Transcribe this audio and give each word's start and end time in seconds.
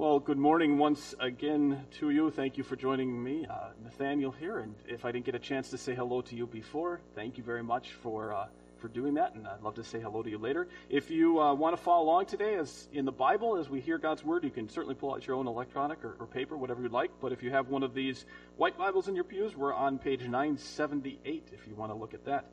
Well, 0.00 0.18
good 0.18 0.38
morning 0.38 0.78
once 0.78 1.14
again 1.20 1.84
to 1.98 2.08
you. 2.08 2.30
Thank 2.30 2.56
you 2.56 2.64
for 2.64 2.74
joining 2.74 3.22
me, 3.22 3.44
uh, 3.44 3.68
Nathaniel 3.84 4.30
here. 4.32 4.60
And 4.60 4.74
if 4.88 5.04
I 5.04 5.12
didn't 5.12 5.26
get 5.26 5.34
a 5.34 5.38
chance 5.38 5.68
to 5.68 5.76
say 5.76 5.94
hello 5.94 6.22
to 6.22 6.34
you 6.34 6.46
before, 6.46 7.02
thank 7.14 7.36
you 7.36 7.44
very 7.44 7.62
much 7.62 7.92
for 8.02 8.32
uh, 8.32 8.46
for 8.78 8.88
doing 8.88 9.12
that. 9.12 9.34
And 9.34 9.46
I'd 9.46 9.60
love 9.60 9.74
to 9.74 9.84
say 9.84 10.00
hello 10.00 10.22
to 10.22 10.30
you 10.30 10.38
later. 10.38 10.68
If 10.88 11.10
you 11.10 11.38
uh, 11.38 11.52
want 11.52 11.76
to 11.76 11.82
follow 11.82 12.04
along 12.04 12.26
today, 12.26 12.54
as 12.54 12.88
in 12.94 13.04
the 13.04 13.12
Bible, 13.12 13.58
as 13.58 13.68
we 13.68 13.78
hear 13.78 13.98
God's 13.98 14.24
word, 14.24 14.42
you 14.42 14.48
can 14.48 14.70
certainly 14.70 14.94
pull 14.94 15.12
out 15.12 15.26
your 15.26 15.36
own 15.36 15.46
electronic 15.46 16.02
or, 16.02 16.16
or 16.18 16.26
paper, 16.26 16.56
whatever 16.56 16.80
you'd 16.80 16.92
like. 16.92 17.10
But 17.20 17.32
if 17.32 17.42
you 17.42 17.50
have 17.50 17.68
one 17.68 17.82
of 17.82 17.92
these 17.92 18.24
white 18.56 18.78
Bibles 18.78 19.06
in 19.06 19.14
your 19.14 19.24
pews, 19.24 19.54
we're 19.54 19.74
on 19.74 19.98
page 19.98 20.22
978. 20.22 21.48
If 21.52 21.66
you 21.66 21.74
want 21.74 21.92
to 21.92 21.98
look 21.98 22.14
at 22.14 22.24
that 22.24 22.46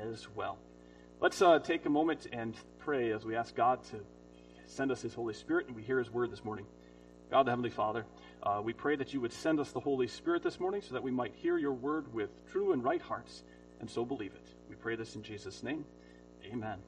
as 0.00 0.26
well. 0.34 0.56
Let's 1.20 1.42
uh, 1.42 1.58
take 1.58 1.84
a 1.84 1.90
moment 1.90 2.28
and 2.32 2.54
pray 2.78 3.12
as 3.12 3.26
we 3.26 3.36
ask 3.36 3.54
God 3.54 3.84
to 3.90 4.00
send 4.64 4.90
us 4.90 5.02
His 5.02 5.12
Holy 5.12 5.34
Spirit 5.34 5.66
and 5.66 5.76
we 5.76 5.82
hear 5.82 5.98
His 5.98 6.10
word 6.10 6.32
this 6.32 6.42
morning. 6.42 6.64
God, 7.30 7.44
the 7.44 7.50
Heavenly 7.50 7.70
Father, 7.70 8.06
uh, 8.42 8.62
we 8.64 8.72
pray 8.72 8.96
that 8.96 9.12
you 9.12 9.20
would 9.20 9.34
send 9.34 9.60
us 9.60 9.70
the 9.72 9.80
Holy 9.80 10.06
Spirit 10.06 10.42
this 10.42 10.58
morning 10.58 10.80
so 10.80 10.94
that 10.94 11.02
we 11.02 11.10
might 11.10 11.34
hear 11.34 11.58
your 11.58 11.72
word 11.74 12.12
with 12.14 12.30
true 12.50 12.72
and 12.72 12.82
right 12.82 13.02
hearts 13.02 13.42
and 13.80 13.90
so 13.90 14.04
believe 14.04 14.32
it. 14.32 14.46
We 14.70 14.76
pray 14.76 14.96
this 14.96 15.14
in 15.14 15.22
Jesus' 15.22 15.62
name. 15.62 15.84
Amen. 16.50 16.78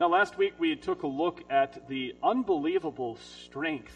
Now, 0.00 0.08
last 0.08 0.36
week 0.36 0.54
we 0.58 0.74
took 0.74 1.04
a 1.04 1.06
look 1.06 1.44
at 1.48 1.88
the 1.88 2.16
unbelievable 2.24 3.16
strength 3.44 3.94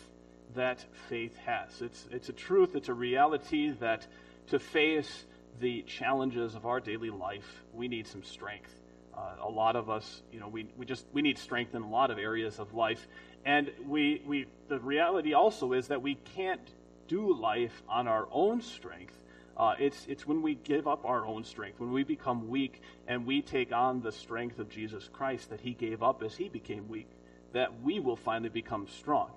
that 0.55 0.85
faith 1.09 1.37
has. 1.39 1.83
It's, 1.83 2.07
it's 2.13 2.29
a 2.29 2.33
truth, 2.33 2.77
it's 2.77 2.89
a 2.89 2.95
reality 2.95 3.71
that 3.81 4.07
to 4.51 4.61
face 4.61 5.25
the 5.59 5.83
challenges 5.83 6.55
of 6.55 6.65
our 6.65 6.79
daily 6.79 7.11
life, 7.11 7.65
we 7.75 7.89
need 7.89 8.07
some 8.07 8.23
strength. 8.23 8.73
Uh, 9.19 9.49
a 9.49 9.51
lot 9.51 9.75
of 9.75 9.91
us, 9.91 10.23
you 10.33 10.39
know, 10.39 10.47
we, 10.47 10.69
we 10.77 10.87
just 10.87 11.05
we 11.13 11.23
need 11.23 11.39
strength 11.39 11.75
in 11.75 11.83
a 11.83 11.89
lot 11.89 12.13
of 12.13 12.19
areas 12.19 12.61
of 12.61 12.73
life, 12.73 13.09
and 13.45 13.71
we, 13.87 14.23
we, 14.27 14.47
the 14.69 14.79
reality 14.79 15.33
also 15.33 15.73
is 15.73 15.89
that 15.89 16.03
we 16.03 16.15
can't 16.37 16.61
do 17.09 17.35
life 17.35 17.83
on 17.89 18.07
our 18.07 18.29
own 18.31 18.61
strength. 18.61 19.15
Uh, 19.57 19.75
it's, 19.81 20.07
it's 20.07 20.25
when 20.25 20.41
we 20.41 20.55
give 20.55 20.87
up 20.87 21.05
our 21.05 21.27
own 21.27 21.43
strength, 21.43 21.81
when 21.81 21.93
we 21.93 22.05
become 22.05 22.49
weak 22.49 22.81
and 23.09 23.27
we 23.27 23.43
take 23.43 23.73
on 23.73 24.01
the 24.03 24.13
strength 24.13 24.61
of 24.61 24.69
Jesus 24.69 25.09
Christ 25.13 25.51
that 25.51 25.61
he 25.61 25.73
gave 25.73 26.03
up 26.03 26.23
as 26.23 26.37
he 26.37 26.49
became 26.49 26.89
weak, 26.89 27.09
that 27.55 27.83
we 27.83 27.99
will 27.99 28.15
finally 28.15 28.51
become 28.51 28.87
strong. 28.87 29.31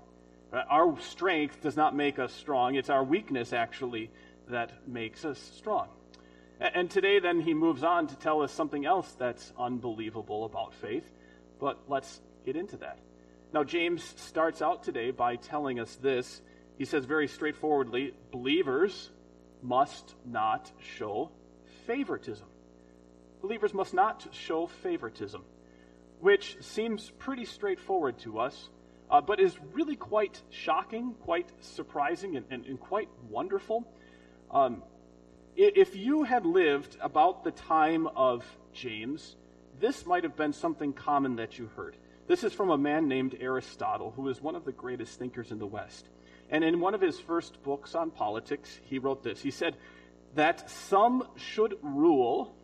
Right? 0.51 0.65
Our 0.69 0.99
strength 0.99 1.61
does 1.61 1.75
not 1.75 1.95
make 1.95 2.19
us 2.19 2.31
strong, 2.33 2.75
it's 2.75 2.89
our 2.91 3.03
weakness 3.03 3.51
actually 3.51 4.11
that 4.49 4.87
makes 4.87 5.25
us 5.25 5.39
strong. 5.55 5.87
And 6.61 6.91
today, 6.91 7.17
then, 7.17 7.39
he 7.39 7.55
moves 7.55 7.83
on 7.83 8.05
to 8.05 8.15
tell 8.15 8.43
us 8.43 8.51
something 8.51 8.85
else 8.85 9.11
that's 9.17 9.51
unbelievable 9.57 10.45
about 10.45 10.75
faith. 10.75 11.11
But 11.59 11.79
let's 11.87 12.21
get 12.45 12.55
into 12.55 12.77
that. 12.77 12.99
Now, 13.51 13.63
James 13.63 14.03
starts 14.17 14.61
out 14.61 14.83
today 14.83 15.09
by 15.09 15.37
telling 15.37 15.79
us 15.79 15.95
this. 15.95 16.39
He 16.77 16.85
says 16.85 17.05
very 17.05 17.27
straightforwardly 17.27 18.13
believers 18.31 19.09
must 19.63 20.13
not 20.23 20.71
show 20.97 21.31
favoritism. 21.87 22.45
Believers 23.41 23.73
must 23.73 23.95
not 23.95 24.27
show 24.31 24.67
favoritism, 24.67 25.41
which 26.19 26.57
seems 26.61 27.09
pretty 27.17 27.45
straightforward 27.45 28.19
to 28.19 28.39
us, 28.39 28.69
uh, 29.09 29.19
but 29.19 29.39
is 29.39 29.57
really 29.73 29.95
quite 29.95 30.39
shocking, 30.51 31.15
quite 31.21 31.49
surprising, 31.61 32.37
and, 32.37 32.45
and, 32.51 32.65
and 32.67 32.79
quite 32.79 33.09
wonderful. 33.29 33.87
Um, 34.51 34.83
if 35.55 35.95
you 35.95 36.23
had 36.23 36.45
lived 36.45 36.97
about 37.01 37.43
the 37.43 37.51
time 37.51 38.07
of 38.07 38.45
James, 38.73 39.35
this 39.79 40.05
might 40.05 40.23
have 40.23 40.35
been 40.35 40.53
something 40.53 40.93
common 40.93 41.37
that 41.37 41.57
you 41.57 41.69
heard. 41.75 41.95
This 42.27 42.43
is 42.43 42.53
from 42.53 42.69
a 42.69 42.77
man 42.77 43.07
named 43.07 43.35
Aristotle, 43.39 44.11
who 44.15 44.29
is 44.29 44.41
one 44.41 44.55
of 44.55 44.65
the 44.65 44.71
greatest 44.71 45.19
thinkers 45.19 45.51
in 45.51 45.59
the 45.59 45.67
West. 45.67 46.07
And 46.49 46.63
in 46.63 46.79
one 46.79 46.93
of 46.93 47.01
his 47.01 47.19
first 47.19 47.61
books 47.63 47.95
on 47.95 48.11
politics, 48.11 48.79
he 48.83 48.99
wrote 48.99 49.23
this. 49.23 49.41
He 49.41 49.51
said 49.51 49.75
that 50.35 50.69
some 50.69 51.27
should 51.35 51.77
rule 51.81 52.55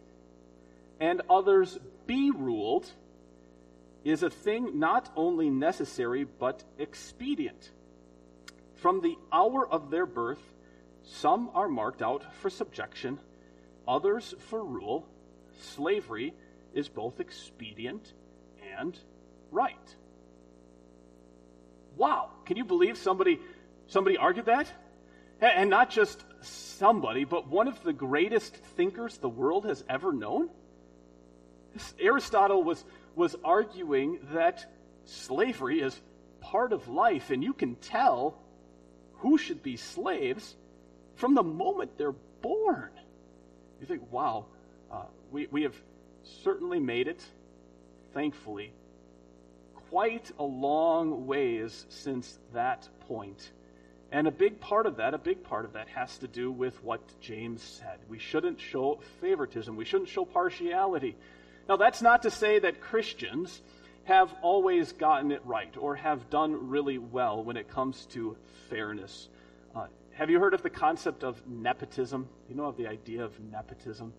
and 1.00 1.22
others 1.30 1.78
be 2.06 2.32
ruled 2.32 2.90
is 4.04 4.24
a 4.24 4.30
thing 4.30 4.80
not 4.80 5.12
only 5.16 5.50
necessary 5.50 6.24
but 6.24 6.64
expedient. 6.78 7.72
From 8.76 9.02
the 9.02 9.18
hour 9.32 9.68
of 9.68 9.90
their 9.90 10.06
birth, 10.06 10.42
some 11.16 11.50
are 11.54 11.68
marked 11.68 12.02
out 12.02 12.24
for 12.36 12.50
subjection, 12.50 13.20
others 13.88 14.36
for 14.50 14.64
rule. 14.64 15.08
Slavery 15.62 16.34
is 16.74 16.90
both 16.90 17.20
expedient 17.20 18.14
and 18.78 18.98
right. 19.52 19.96
Wow, 21.96 22.30
can 22.46 22.58
you 22.58 22.66
believe 22.66 22.98
somebody 22.98 23.40
somebody 23.88 24.18
argued 24.18 24.46
that? 24.46 24.72
And 25.40 25.70
not 25.70 25.90
just 25.90 26.24
somebody, 26.42 27.24
but 27.24 27.48
one 27.48 27.68
of 27.68 27.82
the 27.84 27.94
greatest 27.94 28.56
thinkers 28.56 29.18
the 29.18 29.30
world 29.30 29.66
has 29.66 29.84
ever 29.88 30.12
known? 30.12 30.50
Aristotle 32.00 32.64
was, 32.64 32.84
was 33.16 33.36
arguing 33.44 34.20
that 34.34 34.66
slavery 35.06 35.80
is 35.80 36.00
part 36.42 36.74
of 36.74 36.88
life, 36.88 37.30
and 37.30 37.44
you 37.44 37.54
can 37.54 37.76
tell 37.76 38.36
who 39.18 39.38
should 39.38 39.62
be 39.62 39.78
slaves 39.78 40.56
from 41.18 41.36
the 41.36 41.44
moment 41.44 41.98
they're 41.98 42.16
born. 42.42 42.90
You 43.80 43.86
think, 43.86 44.12
wow, 44.12 44.46
uh, 44.92 45.04
we, 45.32 45.48
we 45.52 45.64
have 45.64 45.76
certainly 46.44 46.80
made 46.80 47.08
it, 47.08 47.22
thankfully, 48.14 48.72
quite 49.90 50.32
a 50.40 50.44
long 50.44 51.28
ways 51.28 51.86
since 51.90 52.40
that 52.54 52.88
point. 53.08 53.52
And 54.12 54.28
a 54.28 54.32
big 54.32 54.60
part 54.62 54.86
of 54.86 54.98
that, 54.98 55.14
a 55.14 55.18
big 55.18 55.44
part 55.44 55.66
of 55.66 55.74
that 55.74 55.90
has 55.90 56.18
to 56.20 56.28
do 56.28 56.50
with 56.52 56.82
what 56.84 57.02
James 57.20 57.62
said. 57.62 58.00
We 58.08 58.20
shouldn't 58.20 58.60
show 58.60 59.00
favoritism. 59.20 59.76
We 59.76 59.86
shouldn't 59.86 60.10
show 60.10 60.24
partiality. 60.24 61.18
Now, 61.68 61.76
that's 61.76 62.02
not 62.02 62.24
to 62.24 62.32
say 62.32 62.60
that 62.60 62.80
Christians 62.80 63.62
have 64.06 64.34
always 64.42 64.94
gotten 64.94 65.34
it 65.34 65.42
right 65.44 65.76
or 65.78 65.96
have 65.96 66.30
done 66.30 66.70
really 66.70 66.98
well 66.98 67.44
when 67.44 67.58
it 67.58 67.70
comes 67.70 68.06
to 68.12 68.38
fairness. 68.70 69.28
Have 70.18 70.32
you 70.32 70.40
heard 70.40 70.56
of 70.56 70.64
the 70.64 70.72
concept 70.72 71.24
of 71.24 71.40
nepotism? 71.48 72.28
You 72.50 72.56
know 72.56 72.66
of 72.66 72.76
the 72.76 72.88
idea 72.88 73.24
of 73.24 73.40
nepotism? 73.40 74.14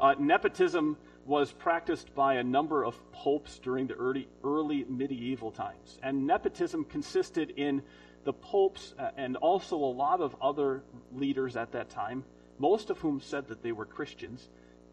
Uh, 0.00 0.14
nepotism 0.18 0.96
was 1.26 1.52
practiced 1.52 2.14
by 2.14 2.36
a 2.36 2.42
number 2.42 2.82
of 2.82 2.98
popes 3.12 3.58
during 3.58 3.86
the 3.86 3.92
early, 3.92 4.28
early 4.42 4.86
medieval 4.88 5.50
times. 5.50 5.98
And 6.02 6.26
nepotism 6.26 6.86
consisted 6.86 7.50
in 7.50 7.82
the 8.24 8.32
popes 8.32 8.94
uh, 8.98 9.10
and 9.18 9.36
also 9.36 9.76
a 9.76 9.92
lot 9.92 10.22
of 10.22 10.34
other 10.40 10.84
leaders 11.14 11.54
at 11.54 11.72
that 11.72 11.90
time, 11.90 12.24
most 12.58 12.88
of 12.88 12.96
whom 13.00 13.20
said 13.20 13.48
that 13.48 13.62
they 13.62 13.72
were 13.72 13.84
Christians, 13.84 14.48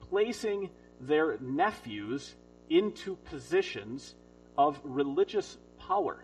placing 0.10 0.72
their 1.00 1.38
nephews 1.40 2.36
into 2.70 3.16
positions 3.16 4.14
of 4.58 4.78
religious 4.84 5.58
power. 5.88 6.22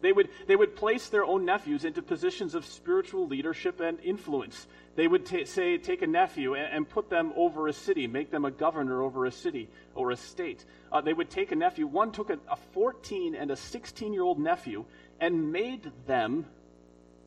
They 0.00 0.12
would, 0.12 0.28
they 0.46 0.56
would 0.56 0.76
place 0.76 1.08
their 1.08 1.24
own 1.24 1.44
nephews 1.44 1.84
into 1.84 2.00
positions 2.00 2.54
of 2.54 2.64
spiritual 2.64 3.28
leadership 3.28 3.80
and 3.80 4.00
influence. 4.00 4.66
They 4.96 5.06
would 5.06 5.26
t- 5.26 5.44
say, 5.44 5.76
take 5.78 6.02
a 6.02 6.06
nephew 6.06 6.54
and, 6.54 6.72
and, 6.72 6.88
put 6.88 7.10
them 7.10 7.32
over 7.36 7.68
a 7.68 7.72
city, 7.72 8.06
make 8.06 8.30
them 8.30 8.44
a 8.44 8.50
governor 8.50 9.02
over 9.02 9.26
a 9.26 9.30
city 9.30 9.68
or 9.94 10.10
a 10.10 10.16
state. 10.16 10.64
Uh, 10.90 11.00
they 11.00 11.12
would 11.12 11.30
take 11.30 11.52
a 11.52 11.56
nephew. 11.56 11.86
One 11.86 12.12
took 12.12 12.30
a, 12.30 12.38
a 12.50 12.56
14 12.72 13.34
and 13.34 13.50
a 13.50 13.56
16 13.56 14.12
year 14.12 14.22
old 14.22 14.38
nephew 14.38 14.84
and 15.20 15.52
made 15.52 15.90
them 16.06 16.46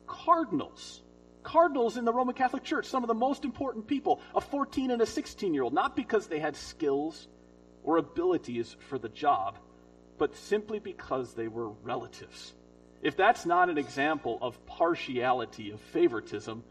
cardinals. 0.06 1.00
Cardinals 1.42 1.96
in 1.96 2.04
the 2.04 2.12
Roman 2.12 2.34
Catholic 2.34 2.64
Church, 2.64 2.86
some 2.86 3.04
of 3.04 3.08
the 3.08 3.14
most 3.14 3.44
important 3.44 3.86
people, 3.86 4.20
a 4.34 4.40
14 4.40 4.90
and 4.90 5.00
a 5.02 5.06
16 5.06 5.54
year 5.54 5.62
old, 5.62 5.74
not 5.74 5.94
because 5.94 6.26
they 6.26 6.38
had 6.38 6.56
skills 6.56 7.28
or 7.84 7.98
abilities 7.98 8.76
for 8.88 8.98
the 8.98 9.10
job, 9.10 9.58
but 10.18 10.34
simply 10.36 10.78
because 10.78 11.34
they 11.34 11.48
were 11.48 11.68
relatives. 11.82 12.54
If 13.04 13.16
that's 13.18 13.44
not 13.44 13.68
an 13.68 13.76
example 13.76 14.38
of 14.40 14.64
partiality, 14.66 15.70
of 15.72 15.80
favoritism, 15.92 16.64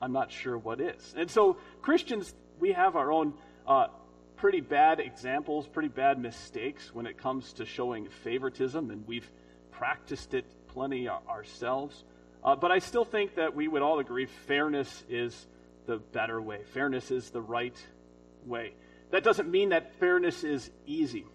I'm 0.00 0.12
not 0.12 0.32
sure 0.32 0.56
what 0.56 0.80
is. 0.80 1.14
And 1.14 1.30
so, 1.30 1.58
Christians, 1.82 2.34
we 2.58 2.72
have 2.72 2.96
our 2.96 3.12
own 3.12 3.34
uh, 3.66 3.88
pretty 4.36 4.62
bad 4.62 4.98
examples, 4.98 5.66
pretty 5.66 5.90
bad 5.90 6.18
mistakes 6.18 6.94
when 6.94 7.06
it 7.06 7.18
comes 7.18 7.52
to 7.54 7.66
showing 7.66 8.08
favoritism, 8.08 8.90
and 8.90 9.06
we've 9.06 9.30
practiced 9.70 10.32
it 10.32 10.46
plenty 10.68 11.06
ourselves. 11.06 12.02
Uh, 12.42 12.56
but 12.56 12.70
I 12.70 12.78
still 12.78 13.04
think 13.04 13.34
that 13.34 13.54
we 13.54 13.68
would 13.68 13.82
all 13.82 13.98
agree 13.98 14.24
fairness 14.46 15.04
is 15.10 15.46
the 15.84 15.98
better 15.98 16.40
way. 16.40 16.62
Fairness 16.72 17.10
is 17.10 17.28
the 17.28 17.42
right 17.42 17.76
way. 18.46 18.72
That 19.10 19.22
doesn't 19.22 19.50
mean 19.50 19.68
that 19.70 19.94
fairness 20.00 20.44
is 20.44 20.70
easy 20.86 21.26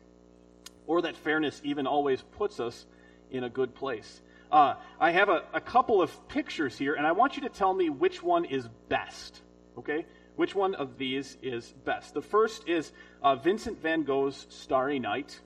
or 0.87 1.03
that 1.03 1.17
fairness 1.17 1.61
even 1.63 1.85
always 1.85 2.21
puts 2.37 2.59
us 2.59 2.85
in 3.33 3.43
a 3.43 3.49
good 3.49 3.75
place. 3.75 4.21
Uh, 4.51 4.75
I 4.99 5.11
have 5.11 5.29
a, 5.29 5.43
a 5.53 5.59
couple 5.59 6.01
of 6.01 6.27
pictures 6.29 6.77
here, 6.77 6.93
and 6.93 7.05
I 7.05 7.11
want 7.11 7.35
you 7.35 7.41
to 7.41 7.49
tell 7.49 7.73
me 7.73 7.89
which 7.89 8.21
one 8.23 8.45
is 8.45 8.67
best. 8.87 9.41
Okay? 9.77 10.05
Which 10.35 10.55
one 10.55 10.75
of 10.75 10.97
these 10.97 11.37
is 11.41 11.73
best? 11.83 12.13
The 12.13 12.21
first 12.21 12.69
is 12.69 12.91
uh, 13.21 13.35
Vincent 13.35 13.81
van 13.81 14.03
Gogh's 14.03 14.45
Starry 14.49 14.99
Night. 14.99 15.39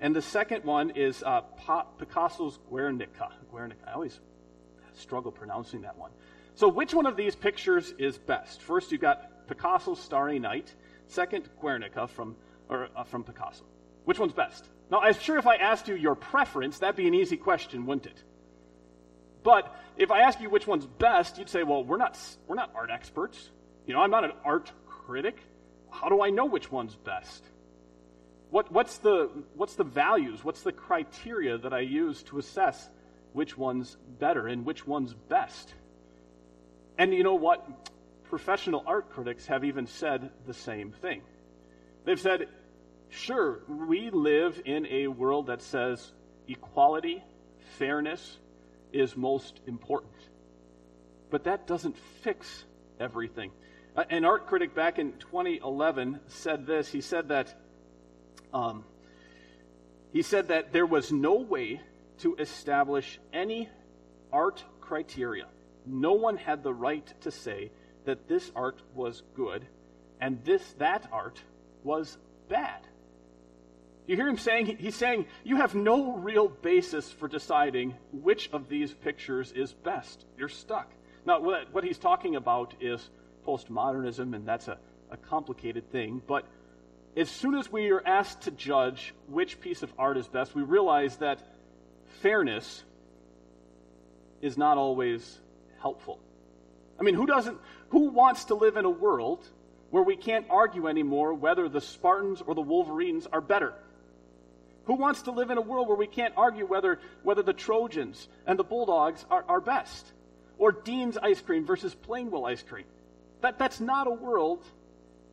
And 0.00 0.14
the 0.14 0.22
second 0.22 0.64
one 0.64 0.90
is 0.90 1.22
uh, 1.24 1.40
Picasso's 1.98 2.58
Guernica. 2.70 3.30
Guernica. 3.50 3.88
I 3.88 3.92
always 3.94 4.20
struggle 4.94 5.32
pronouncing 5.32 5.82
that 5.82 5.98
one. 5.98 6.12
So, 6.54 6.68
which 6.68 6.94
one 6.94 7.06
of 7.06 7.16
these 7.16 7.34
pictures 7.34 7.94
is 7.98 8.18
best? 8.18 8.62
First, 8.62 8.92
you've 8.92 9.00
got 9.00 9.46
Picasso's 9.48 10.00
Starry 10.00 10.38
Night. 10.38 10.72
Second, 11.08 11.48
Guernica 11.60 12.06
from, 12.06 12.36
or, 12.68 12.88
uh, 12.94 13.04
from 13.04 13.24
Picasso. 13.24 13.64
Which 14.04 14.18
one's 14.18 14.32
best? 14.32 14.68
Now, 14.90 15.00
I'm 15.00 15.18
sure 15.18 15.38
if 15.38 15.46
I 15.46 15.56
asked 15.56 15.88
you 15.88 15.94
your 15.94 16.14
preference, 16.14 16.78
that'd 16.78 16.96
be 16.96 17.06
an 17.06 17.14
easy 17.14 17.36
question, 17.36 17.84
wouldn't 17.86 18.06
it? 18.06 18.22
But 19.42 19.74
if 19.96 20.10
I 20.10 20.20
ask 20.20 20.40
you 20.40 20.50
which 20.50 20.66
one's 20.66 20.86
best, 20.86 21.38
you'd 21.38 21.48
say, 21.48 21.62
well, 21.62 21.84
we're 21.84 21.98
not, 21.98 22.18
we're 22.46 22.54
not 22.54 22.70
art 22.74 22.90
experts. 22.90 23.50
You 23.86 23.94
know, 23.94 24.00
I'm 24.00 24.10
not 24.10 24.24
an 24.24 24.32
art 24.44 24.70
critic. 24.86 25.38
How 25.90 26.08
do 26.08 26.22
I 26.22 26.30
know 26.30 26.46
which 26.46 26.70
one's 26.70 26.94
best? 26.94 27.44
What, 28.50 28.72
what's, 28.72 28.98
the, 28.98 29.30
what's 29.54 29.74
the 29.74 29.84
values? 29.84 30.42
What's 30.42 30.62
the 30.62 30.72
criteria 30.72 31.58
that 31.58 31.72
I 31.72 31.80
use 31.80 32.22
to 32.24 32.38
assess 32.38 32.88
which 33.32 33.58
one's 33.58 33.96
better 34.18 34.46
and 34.46 34.64
which 34.64 34.86
one's 34.86 35.12
best? 35.12 35.74
And 36.96 37.12
you 37.12 37.22
know 37.22 37.34
what? 37.34 37.66
Professional 38.24 38.84
art 38.86 39.10
critics 39.10 39.46
have 39.46 39.64
even 39.64 39.86
said 39.86 40.30
the 40.46 40.54
same 40.54 40.92
thing. 40.92 41.22
They've 42.04 42.20
said, 42.20 42.48
sure, 43.10 43.60
we 43.68 44.10
live 44.10 44.60
in 44.64 44.86
a 44.86 45.08
world 45.08 45.46
that 45.46 45.62
says 45.62 46.12
equality, 46.46 47.22
fairness 47.78 48.38
is 48.92 49.16
most 49.16 49.60
important. 49.66 50.12
But 51.30 51.44
that 51.44 51.66
doesn't 51.66 51.96
fix 52.22 52.64
everything. 52.98 53.50
An 54.10 54.24
art 54.24 54.46
critic 54.46 54.74
back 54.74 54.98
in 54.98 55.12
2011 55.18 56.20
said 56.28 56.66
this. 56.66 56.90
He 56.90 57.00
said 57.00 57.28
that 57.28 57.54
um, 58.54 58.84
he 60.12 60.22
said 60.22 60.48
that 60.48 60.72
there 60.72 60.86
was 60.86 61.12
no 61.12 61.34
way 61.34 61.80
to 62.20 62.36
establish 62.36 63.18
any 63.32 63.68
art 64.32 64.64
criteria. 64.80 65.46
No 65.84 66.12
one 66.12 66.36
had 66.36 66.62
the 66.62 66.72
right 66.72 67.06
to 67.22 67.30
say 67.30 67.70
that 68.04 68.28
this 68.28 68.50
art 68.54 68.80
was 68.94 69.22
good 69.34 69.66
and 70.20 70.42
this 70.44 70.62
that 70.78 71.08
art 71.12 71.40
was 71.84 72.16
bad. 72.48 72.80
You 74.08 74.16
hear 74.16 74.26
him 74.26 74.38
saying 74.38 74.78
he's 74.78 74.96
saying 74.96 75.26
you 75.44 75.56
have 75.56 75.74
no 75.74 76.16
real 76.16 76.48
basis 76.48 77.10
for 77.12 77.28
deciding 77.28 77.94
which 78.10 78.48
of 78.54 78.70
these 78.70 78.90
pictures 78.90 79.52
is 79.52 79.74
best. 79.74 80.24
You're 80.38 80.48
stuck. 80.48 80.90
Now, 81.26 81.40
what, 81.40 81.84
he's 81.84 81.98
talking 81.98 82.34
about 82.34 82.72
is 82.80 83.06
postmodernism, 83.46 84.34
and 84.34 84.48
that's 84.48 84.66
a, 84.66 84.78
a 85.10 85.18
complicated 85.18 85.92
thing, 85.92 86.22
but 86.26 86.46
as 87.18 87.28
soon 87.28 87.54
as 87.54 87.70
we 87.70 87.90
are 87.90 88.02
asked 88.06 88.42
to 88.42 88.50
judge 88.50 89.12
which 89.26 89.60
piece 89.60 89.82
of 89.82 89.92
art 89.98 90.16
is 90.16 90.26
best, 90.26 90.54
we 90.54 90.62
realize 90.62 91.18
that 91.18 91.40
fairness 92.22 92.82
is 94.40 94.56
not 94.56 94.78
always 94.78 95.38
helpful. 95.82 96.18
I 96.98 97.02
mean, 97.02 97.14
who 97.14 97.26
doesn't 97.26 97.58
who 97.90 98.08
wants 98.08 98.46
to 98.46 98.54
live 98.54 98.78
in 98.78 98.86
a 98.86 98.90
world 98.90 99.46
where 99.90 100.02
we 100.02 100.16
can't 100.16 100.46
argue 100.48 100.86
anymore 100.86 101.34
whether 101.34 101.68
the 101.68 101.80
Spartans 101.80 102.42
or 102.46 102.54
the 102.54 102.62
Wolverines 102.62 103.26
are 103.26 103.42
better? 103.42 103.74
Who 104.88 104.94
wants 104.94 105.22
to 105.22 105.32
live 105.32 105.50
in 105.50 105.58
a 105.58 105.60
world 105.60 105.86
where 105.86 105.98
we 105.98 106.06
can't 106.06 106.32
argue 106.34 106.64
whether, 106.64 106.98
whether 107.22 107.42
the 107.42 107.52
Trojans 107.52 108.26
and 108.46 108.58
the 108.58 108.64
Bulldogs 108.64 109.22
are, 109.30 109.44
are 109.46 109.60
best? 109.60 110.06
Or 110.56 110.72
Dean's 110.72 111.18
ice 111.18 111.42
cream 111.42 111.66
versus 111.66 111.94
Plainwell 111.94 112.48
ice 112.48 112.62
cream? 112.62 112.86
That, 113.42 113.58
that's 113.58 113.80
not 113.80 114.06
a 114.06 114.10
world 114.10 114.64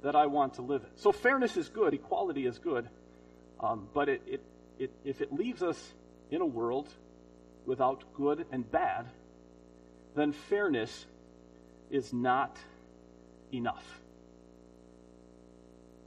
that 0.03 0.13
I 0.13 0.25
want 0.25 0.55
to 0.55 0.61
live 0.61 0.81
in. 0.83 0.89
So 0.97 1.13
fairness 1.13 1.55
is 1.55 1.69
good, 1.69 1.93
equality 1.93 2.45
is 2.45 2.59
good, 2.59 2.89
um, 3.61 3.87
but 3.93 4.09
it, 4.09 4.21
it, 4.27 4.41
it, 4.77 4.91
if 5.05 5.21
it 5.21 5.33
leaves 5.33 5.63
us 5.63 5.81
in 6.29 6.41
a 6.41 6.45
world 6.45 6.89
without 7.65 8.03
good 8.13 8.45
and 8.51 8.69
bad, 8.69 9.05
then 10.15 10.33
fairness 10.33 11.05
is 11.89 12.11
not 12.11 12.57
enough. 13.53 14.01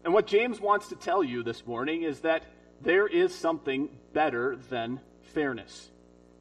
And 0.04 0.12
what 0.12 0.26
James 0.26 0.60
wants 0.60 0.88
to 0.88 0.96
tell 0.96 1.24
you 1.24 1.42
this 1.42 1.66
morning 1.66 2.02
is 2.02 2.20
that 2.20 2.42
there 2.82 3.06
is 3.06 3.34
something 3.34 3.88
better 4.12 4.56
than 4.70 5.00
fairness. 5.34 5.88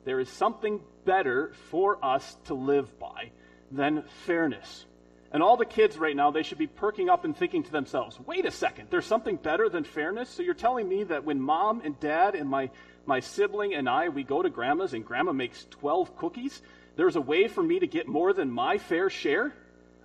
There 0.06 0.20
is 0.20 0.30
something 0.30 0.82
better 1.06 1.52
for 1.70 2.04
us 2.04 2.38
to 2.46 2.54
live 2.54 3.00
by 3.00 3.32
than 3.72 4.04
fairness. 4.26 4.86
And 5.32 5.44
all 5.44 5.58
the 5.58 5.66
kids 5.66 5.98
right 5.98 6.16
now, 6.16 6.32
they 6.32 6.44
should 6.44 6.58
be 6.58 6.68
perking 6.68 7.10
up 7.10 7.26
and 7.26 7.36
thinking 7.36 7.64
to 7.64 7.72
themselves, 7.72 8.18
wait 8.26 8.46
a 8.46 8.52
second, 8.52 8.88
there's 8.90 9.06
something 9.06 9.36
better 9.36 9.68
than 9.68 9.84
fairness? 9.84 10.30
So 10.30 10.42
you're 10.42 10.54
telling 10.54 10.88
me 10.88 11.04
that 11.06 11.26
when 11.26 11.42
mom 11.42 11.82
and 11.84 12.00
dad 12.00 12.36
and 12.36 12.50
my, 12.50 12.70
my 13.06 13.20
sibling 13.20 13.74
and 13.74 13.90
I, 13.90 14.10
we 14.10 14.24
go 14.24 14.42
to 14.42 14.50
grandma's 14.50 14.94
and 14.94 15.06
grandma 15.06 15.34
makes 15.34 15.66
12 15.72 16.16
cookies, 16.16 16.62
there's 16.96 17.18
a 17.18 17.22
way 17.22 17.48
for 17.48 17.62
me 17.62 17.80
to 17.80 17.88
get 17.88 18.08
more 18.08 18.32
than 18.32 18.50
my 18.50 18.78
fair 18.78 19.10
share? 19.10 19.54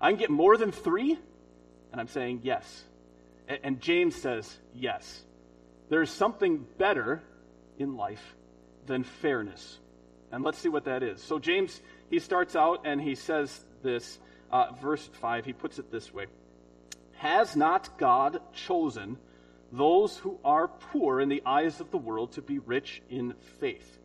I 0.00 0.10
can 0.10 0.18
get 0.18 0.30
more 0.30 0.56
than 0.56 0.72
three? 0.72 1.16
And 1.92 2.00
I'm 2.00 2.08
saying 2.08 2.40
yes. 2.42 2.82
And, 3.46 3.58
and 3.62 3.80
James 3.80 4.16
says 4.16 4.52
yes. 4.74 5.22
There's 5.92 6.10
something 6.10 6.64
better 6.78 7.22
in 7.78 7.98
life 7.98 8.34
than 8.86 9.04
fairness. 9.04 9.78
And 10.30 10.42
let's 10.42 10.56
see 10.56 10.70
what 10.70 10.86
that 10.86 11.02
is. 11.02 11.22
So 11.22 11.38
James, 11.38 11.82
he 12.08 12.18
starts 12.18 12.56
out 12.56 12.86
and 12.86 12.98
he 12.98 13.14
says 13.14 13.62
this 13.82 14.18
uh, 14.50 14.72
verse 14.80 15.06
5, 15.20 15.44
he 15.44 15.52
puts 15.52 15.78
it 15.78 15.92
this 15.92 16.10
way 16.10 16.28
Has 17.18 17.56
not 17.56 17.98
God 17.98 18.40
chosen 18.54 19.18
those 19.70 20.16
who 20.16 20.38
are 20.42 20.66
poor 20.66 21.20
in 21.20 21.28
the 21.28 21.42
eyes 21.44 21.78
of 21.78 21.90
the 21.90 21.98
world 21.98 22.32
to 22.32 22.40
be 22.40 22.58
rich 22.58 23.02
in 23.10 23.34
faith? 23.60 23.98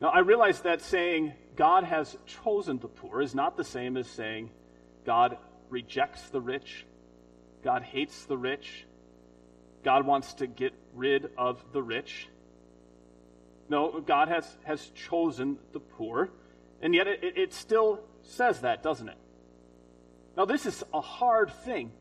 Now, 0.00 0.08
I 0.08 0.18
realize 0.18 0.62
that 0.62 0.80
saying 0.80 1.34
God 1.54 1.84
has 1.84 2.16
chosen 2.42 2.80
the 2.80 2.88
poor 2.88 3.22
is 3.22 3.32
not 3.32 3.56
the 3.56 3.62
same 3.62 3.96
as 3.96 4.08
saying 4.08 4.50
God 5.06 5.38
rejects 5.68 6.30
the 6.30 6.40
rich, 6.40 6.84
God 7.62 7.82
hates 7.82 8.24
the 8.24 8.36
rich, 8.36 8.86
God 9.82 10.06
wants 10.06 10.34
to 10.34 10.46
get 10.46 10.72
rid 10.94 11.30
of 11.38 11.62
the 11.72 11.82
rich. 11.82 12.28
No, 13.68 14.00
God 14.00 14.28
has, 14.28 14.46
has 14.64 14.84
chosen 15.08 15.58
the 15.72 15.80
poor, 15.80 16.28
and 16.82 16.94
yet 16.94 17.06
it, 17.06 17.20
it 17.36 17.54
still 17.54 18.00
says 18.22 18.60
that, 18.60 18.82
doesn't 18.82 19.08
it? 19.08 19.16
Now, 20.36 20.44
this 20.44 20.66
is 20.66 20.82
a 20.92 21.00
hard 21.00 21.52
thing. 21.64 21.92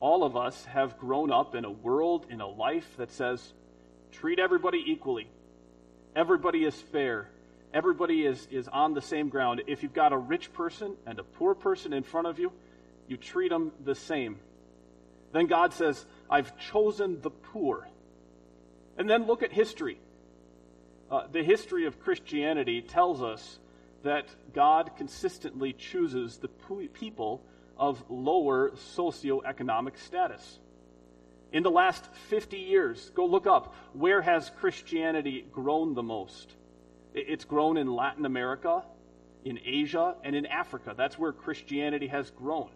All 0.00 0.24
of 0.24 0.36
us 0.36 0.64
have 0.66 0.98
grown 0.98 1.32
up 1.32 1.54
in 1.54 1.64
a 1.64 1.70
world, 1.70 2.26
in 2.30 2.40
a 2.40 2.46
life 2.46 2.88
that 2.96 3.10
says, 3.10 3.52
treat 4.12 4.38
everybody 4.38 4.82
equally. 4.86 5.28
Everybody 6.14 6.64
is 6.64 6.74
fair. 6.74 7.28
Everybody 7.74 8.24
is, 8.24 8.46
is 8.50 8.68
on 8.68 8.94
the 8.94 9.02
same 9.02 9.28
ground. 9.28 9.62
If 9.66 9.82
you've 9.82 9.92
got 9.92 10.12
a 10.12 10.16
rich 10.16 10.52
person 10.52 10.94
and 11.06 11.18
a 11.18 11.24
poor 11.24 11.54
person 11.54 11.92
in 11.92 12.02
front 12.02 12.26
of 12.26 12.38
you, 12.38 12.52
you 13.08 13.16
treat 13.16 13.50
them 13.50 13.72
the 13.84 13.94
same. 13.94 14.38
Then 15.32 15.46
God 15.46 15.72
says, 15.72 16.04
I've 16.30 16.56
chosen 16.58 17.20
the 17.20 17.30
poor. 17.30 17.86
And 18.96 19.08
then 19.08 19.26
look 19.26 19.42
at 19.42 19.52
history. 19.52 19.98
Uh, 21.10 21.26
the 21.30 21.42
history 21.42 21.86
of 21.86 22.00
Christianity 22.00 22.82
tells 22.82 23.22
us 23.22 23.58
that 24.02 24.26
God 24.54 24.92
consistently 24.96 25.72
chooses 25.72 26.38
the 26.38 26.48
people 26.92 27.42
of 27.76 28.02
lower 28.08 28.70
socioeconomic 28.70 29.98
status. 29.98 30.58
In 31.52 31.62
the 31.62 31.70
last 31.70 32.04
50 32.28 32.58
years, 32.58 33.10
go 33.14 33.24
look 33.24 33.46
up 33.46 33.74
where 33.94 34.20
has 34.20 34.50
Christianity 34.60 35.46
grown 35.50 35.94
the 35.94 36.02
most? 36.02 36.54
It's 37.14 37.44
grown 37.44 37.78
in 37.78 37.94
Latin 37.94 38.26
America, 38.26 38.82
in 39.44 39.58
Asia, 39.64 40.14
and 40.22 40.36
in 40.36 40.44
Africa. 40.44 40.94
That's 40.96 41.18
where 41.18 41.32
Christianity 41.32 42.08
has 42.08 42.30
grown. 42.30 42.68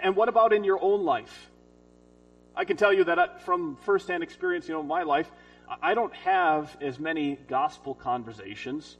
And 0.00 0.16
what 0.16 0.28
about 0.28 0.52
in 0.52 0.64
your 0.64 0.82
own 0.82 1.04
life? 1.04 1.50
I 2.54 2.64
can 2.64 2.76
tell 2.76 2.92
you 2.92 3.04
that 3.04 3.18
uh, 3.18 3.38
from 3.38 3.76
firsthand 3.76 4.22
experience, 4.22 4.68
you 4.68 4.74
know, 4.74 4.82
my 4.82 5.02
life, 5.02 5.30
I 5.80 5.94
don't 5.94 6.14
have 6.16 6.76
as 6.80 6.98
many 6.98 7.36
gospel 7.48 7.94
conversations 7.94 8.96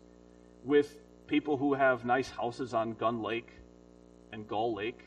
with 0.64 0.94
people 1.26 1.56
who 1.56 1.74
have 1.74 2.04
nice 2.04 2.30
houses 2.30 2.72
on 2.72 2.94
Gun 2.94 3.22
Lake 3.22 3.48
and 4.32 4.48
Gull 4.48 4.74
Lake 4.74 5.00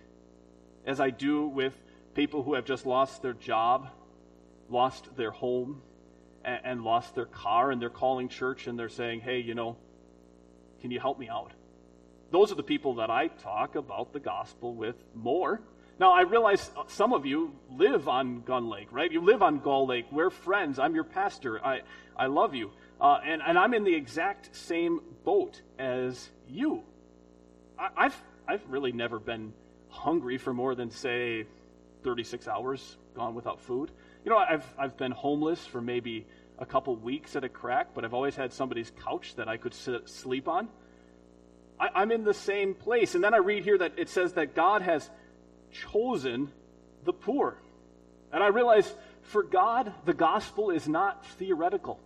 as 0.85 0.99
I 0.99 1.09
do 1.09 1.47
with 1.47 1.73
people 2.13 2.43
who 2.43 2.53
have 2.53 2.65
just 2.65 2.85
lost 2.85 3.21
their 3.21 3.33
job, 3.33 3.89
lost 4.69 5.15
their 5.15 5.31
home, 5.31 5.81
and 6.43 6.83
lost 6.83 7.15
their 7.15 7.25
car, 7.25 7.71
and 7.71 7.81
they're 7.81 7.89
calling 7.89 8.29
church 8.29 8.67
and 8.67 8.77
they're 8.77 8.89
saying, 8.89 9.21
hey, 9.21 9.39
you 9.39 9.55
know, 9.55 9.75
can 10.81 10.91
you 10.91 10.99
help 10.99 11.17
me 11.17 11.27
out? 11.27 11.51
Those 12.29 12.51
are 12.51 12.55
the 12.55 12.63
people 12.63 12.95
that 12.95 13.09
I 13.09 13.27
talk 13.27 13.75
about 13.75 14.13
the 14.13 14.19
gospel 14.19 14.75
with 14.75 14.95
more. 15.15 15.61
Now, 15.97 16.11
I 16.11 16.21
realize 16.21 16.71
some 16.87 17.13
of 17.13 17.25
you 17.25 17.53
live 17.71 18.09
on 18.09 18.41
Gun 18.41 18.67
Lake, 18.69 18.89
right? 18.91 19.09
You 19.09 19.21
live 19.21 19.41
on 19.41 19.59
Gull 19.59 19.87
Lake. 19.87 20.05
We're 20.11 20.29
friends. 20.29 20.77
I'm 20.77 20.93
your 20.93 21.05
pastor. 21.05 21.63
I, 21.65 21.81
I 22.17 22.25
love 22.25 22.53
you. 22.53 22.71
Uh, 22.99 23.19
and, 23.25 23.41
and 23.41 23.57
I'm 23.57 23.73
in 23.73 23.85
the 23.85 23.95
exact 23.95 24.53
same 24.53 24.99
boat 25.23 25.61
as 25.79 26.29
you. 26.49 26.83
I, 27.79 27.89
I've, 27.95 28.23
I've 28.45 28.69
really 28.69 28.91
never 28.91 29.19
been 29.19 29.53
hungry 29.87 30.37
for 30.37 30.53
more 30.53 30.75
than, 30.75 30.91
say, 30.91 31.45
36 32.03 32.45
hours 32.49 32.97
gone 33.15 33.33
without 33.33 33.61
food. 33.61 33.89
You 34.25 34.31
know, 34.31 34.37
I've, 34.37 34.65
I've 34.77 34.97
been 34.97 35.11
homeless 35.11 35.65
for 35.65 35.79
maybe 35.79 36.25
a 36.59 36.65
couple 36.65 36.93
weeks 36.97 37.37
at 37.37 37.45
a 37.45 37.49
crack, 37.49 37.93
but 37.93 38.03
I've 38.03 38.13
always 38.13 38.35
had 38.35 38.51
somebody's 38.51 38.91
couch 39.05 39.35
that 39.35 39.47
I 39.47 39.55
could 39.55 39.73
sit, 39.73 40.09
sleep 40.09 40.49
on. 40.49 40.67
I, 41.79 41.89
I'm 41.95 42.11
in 42.11 42.25
the 42.25 42.33
same 42.33 42.73
place. 42.73 43.15
And 43.15 43.23
then 43.23 43.33
I 43.33 43.37
read 43.37 43.63
here 43.63 43.77
that 43.77 43.93
it 43.95 44.09
says 44.09 44.33
that 44.33 44.55
God 44.55 44.81
has 44.81 45.09
chosen 45.91 46.51
the 47.03 47.13
poor. 47.13 47.57
And 48.31 48.43
I 48.43 48.47
realize 48.47 48.91
for 49.23 49.43
God, 49.43 49.91
the 50.05 50.13
gospel 50.13 50.69
is 50.69 50.87
not 50.87 51.25
theoretical, 51.37 51.99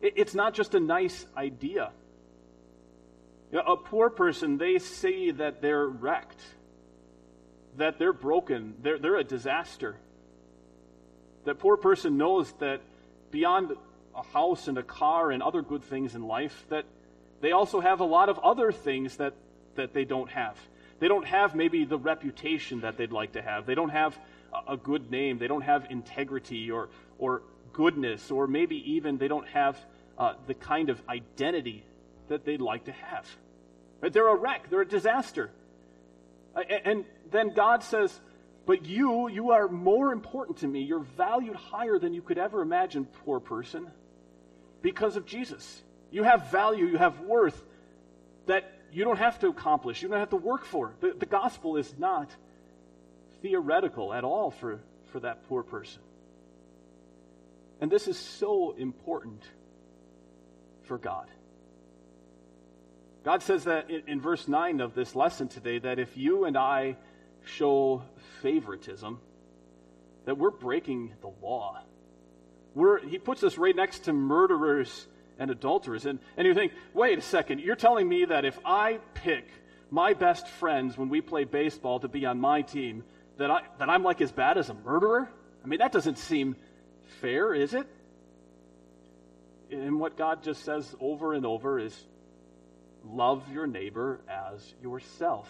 it's 0.00 0.34
not 0.34 0.54
just 0.54 0.74
a 0.74 0.80
nice 0.80 1.26
idea. 1.36 1.90
You 3.50 3.58
know, 3.58 3.74
a 3.74 3.76
poor 3.76 4.08
person, 4.08 4.56
they 4.56 4.78
say 4.78 5.30
that 5.30 5.60
they're 5.60 5.86
wrecked, 5.86 6.40
that 7.76 7.98
they're 7.98 8.14
broken, 8.14 8.74
they're, 8.82 8.98
they're 8.98 9.18
a 9.18 9.24
disaster. 9.24 9.96
That 11.44 11.58
poor 11.58 11.76
person 11.76 12.16
knows 12.16 12.50
that 12.60 12.80
beyond 13.30 13.72
a 14.14 14.22
house 14.22 14.68
and 14.68 14.78
a 14.78 14.82
car 14.82 15.30
and 15.30 15.42
other 15.42 15.60
good 15.60 15.82
things 15.84 16.14
in 16.14 16.22
life, 16.26 16.64
that 16.70 16.86
they 17.42 17.52
also 17.52 17.80
have 17.80 18.00
a 18.00 18.04
lot 18.04 18.28
of 18.28 18.38
other 18.38 18.72
things 18.72 19.16
that, 19.18 19.34
that 19.74 19.92
they 19.92 20.04
don't 20.04 20.30
have. 20.30 20.56
They 21.02 21.08
don't 21.08 21.26
have 21.26 21.56
maybe 21.56 21.84
the 21.84 21.98
reputation 21.98 22.82
that 22.82 22.96
they'd 22.96 23.10
like 23.10 23.32
to 23.32 23.42
have. 23.42 23.66
They 23.66 23.74
don't 23.74 23.88
have 23.88 24.16
a, 24.68 24.76
good 24.76 25.10
name. 25.10 25.38
They 25.38 25.48
don't 25.48 25.62
have 25.62 25.90
integrity 25.90 26.70
or, 26.70 26.90
or 27.18 27.42
goodness, 27.72 28.30
or 28.30 28.46
maybe 28.46 28.92
even 28.92 29.18
they 29.18 29.26
don't 29.26 29.48
have 29.48 29.76
uh, 30.16 30.34
the 30.46 30.54
kind 30.54 30.90
of 30.90 31.02
identity 31.08 31.84
that 32.28 32.44
they'd 32.44 32.60
like 32.60 32.84
to 32.84 32.92
have. 32.92 33.26
They're 34.00 34.28
a 34.28 34.36
wreck, 34.36 34.70
they're 34.70 34.82
a 34.82 34.86
disaster. 34.86 35.50
And 36.54 37.04
then 37.32 37.52
God 37.52 37.82
says, 37.82 38.20
But 38.64 38.86
you, 38.86 39.28
you 39.28 39.50
are 39.50 39.66
more 39.66 40.12
important 40.12 40.58
to 40.58 40.68
me. 40.68 40.82
You're 40.82 41.00
valued 41.16 41.56
higher 41.56 41.98
than 41.98 42.14
you 42.14 42.22
could 42.22 42.38
ever 42.38 42.62
imagine, 42.62 43.06
poor 43.24 43.40
person, 43.40 43.88
because 44.82 45.16
of 45.16 45.26
Jesus. 45.26 45.82
You 46.12 46.22
have 46.22 46.52
value, 46.52 46.86
you 46.86 46.98
have 46.98 47.18
worth 47.22 47.60
that 48.46 48.72
you 48.92 49.04
don't 49.04 49.18
have 49.18 49.38
to 49.40 49.48
accomplish, 49.48 50.02
you 50.02 50.08
don't 50.08 50.18
have 50.18 50.30
to 50.30 50.36
work 50.36 50.64
for. 50.64 50.94
The, 51.00 51.14
the 51.18 51.26
gospel 51.26 51.76
is 51.76 51.92
not 51.98 52.30
theoretical 53.40 54.12
at 54.12 54.24
all 54.24 54.50
for, 54.50 54.80
for 55.06 55.20
that 55.20 55.48
poor 55.48 55.62
person. 55.62 56.02
And 57.80 57.90
this 57.90 58.06
is 58.06 58.18
so 58.18 58.74
important 58.78 59.42
for 60.84 60.98
God. 60.98 61.26
God 63.24 63.42
says 63.42 63.64
that 63.64 63.90
in, 63.90 64.02
in, 64.06 64.20
verse 64.20 64.46
9 64.46 64.80
of 64.80 64.94
this 64.94 65.14
lesson 65.14 65.48
today 65.48 65.78
that 65.78 65.98
if 65.98 66.16
you 66.16 66.44
and 66.44 66.56
I 66.56 66.96
show 67.44 68.02
favoritism, 68.40 69.20
that 70.24 70.38
we're 70.38 70.50
breaking 70.50 71.12
the 71.20 71.30
law. 71.42 71.80
We're, 72.74 72.98
he 73.00 73.18
puts 73.18 73.42
us 73.42 73.58
right 73.58 73.74
next 73.74 74.04
to 74.04 74.12
murderers 74.12 75.06
and 75.42 75.50
adulterers. 75.50 76.06
And, 76.06 76.20
and 76.36 76.46
you 76.46 76.54
think, 76.54 76.72
wait 76.94 77.18
a 77.18 77.22
second, 77.22 77.60
you're 77.60 77.76
telling 77.76 78.08
me 78.08 78.24
that 78.26 78.44
if 78.44 78.58
I 78.64 79.00
pick 79.14 79.46
my 79.90 80.14
best 80.14 80.48
friends 80.48 80.96
when 80.96 81.08
we 81.08 81.20
play 81.20 81.44
baseball 81.44 82.00
to 82.00 82.08
be 82.08 82.24
on 82.24 82.40
my 82.40 82.62
team, 82.62 83.02
that, 83.38 83.50
I, 83.50 83.62
that 83.78 83.90
I'm 83.90 84.04
like 84.04 84.20
as 84.20 84.30
bad 84.30 84.56
as 84.56 84.70
a 84.70 84.74
murderer? 84.74 85.28
I 85.62 85.66
mean, 85.66 85.80
that 85.80 85.92
doesn't 85.92 86.18
seem 86.18 86.56
fair, 87.20 87.52
is 87.52 87.74
it? 87.74 87.86
And 89.70 89.98
what 89.98 90.16
God 90.16 90.42
just 90.44 90.64
says 90.64 90.94
over 91.00 91.34
and 91.34 91.44
over 91.44 91.78
is 91.78 91.96
love 93.04 93.42
your 93.52 93.66
neighbor 93.66 94.20
as 94.28 94.74
yourself. 94.80 95.48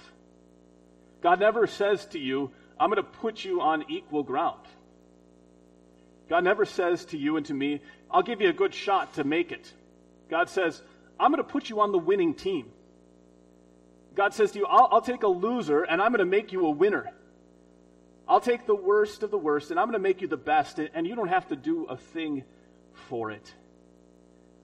God 1.23 1.39
never 1.39 1.67
says 1.67 2.07
to 2.07 2.19
you, 2.19 2.51
I'm 2.81 2.91
going 2.91 2.97
to 2.97 3.19
put 3.21 3.45
you 3.45 3.61
on 3.61 3.85
equal 3.91 4.23
ground. 4.23 4.61
God 6.29 6.45
never 6.45 6.65
says 6.65 7.05
to 7.07 7.19
you 7.19 7.37
and 7.37 7.45
to 7.47 7.55
me, 7.55 7.81
I'll 8.11 8.23
give 8.23 8.41
you 8.41 8.49
a 8.49 8.55
good 8.55 8.75
shot 8.75 9.15
to 9.15 9.25
make 9.25 9.53
it. 9.53 9.71
God 10.33 10.49
says, 10.49 10.81
I'm 11.21 11.31
going 11.31 11.45
to 11.45 11.53
put 11.53 11.69
you 11.69 11.81
on 11.81 11.93
the 11.93 11.99
winning 11.99 12.33
team. 12.33 12.71
God 14.15 14.33
says 14.33 14.53
to 14.53 14.61
you, 14.61 14.65
I'll, 14.65 14.89
I'll 14.91 15.03
take 15.03 15.25
a 15.25 15.29
loser 15.29 15.83
and 15.83 16.01
I'm 16.01 16.11
going 16.11 16.21
to 16.21 16.25
make 16.25 16.53
you 16.53 16.65
a 16.65 16.71
winner. 16.71 17.11
I'll 18.27 18.41
take 18.41 18.65
the 18.67 18.75
worst 18.75 19.23
of 19.23 19.31
the 19.31 19.37
worst 19.37 19.71
and 19.71 19.79
I'm 19.79 19.89
going 19.89 19.93
to 19.93 20.09
make 20.09 20.23
you 20.23 20.29
the 20.29 20.39
best, 20.39 20.79
and 20.79 21.07
you 21.07 21.15
don't 21.17 21.29
have 21.29 21.49
to 21.49 21.57
do 21.57 21.85
a 21.85 21.99
thing 21.99 22.45
for 23.11 23.31
it. 23.31 23.53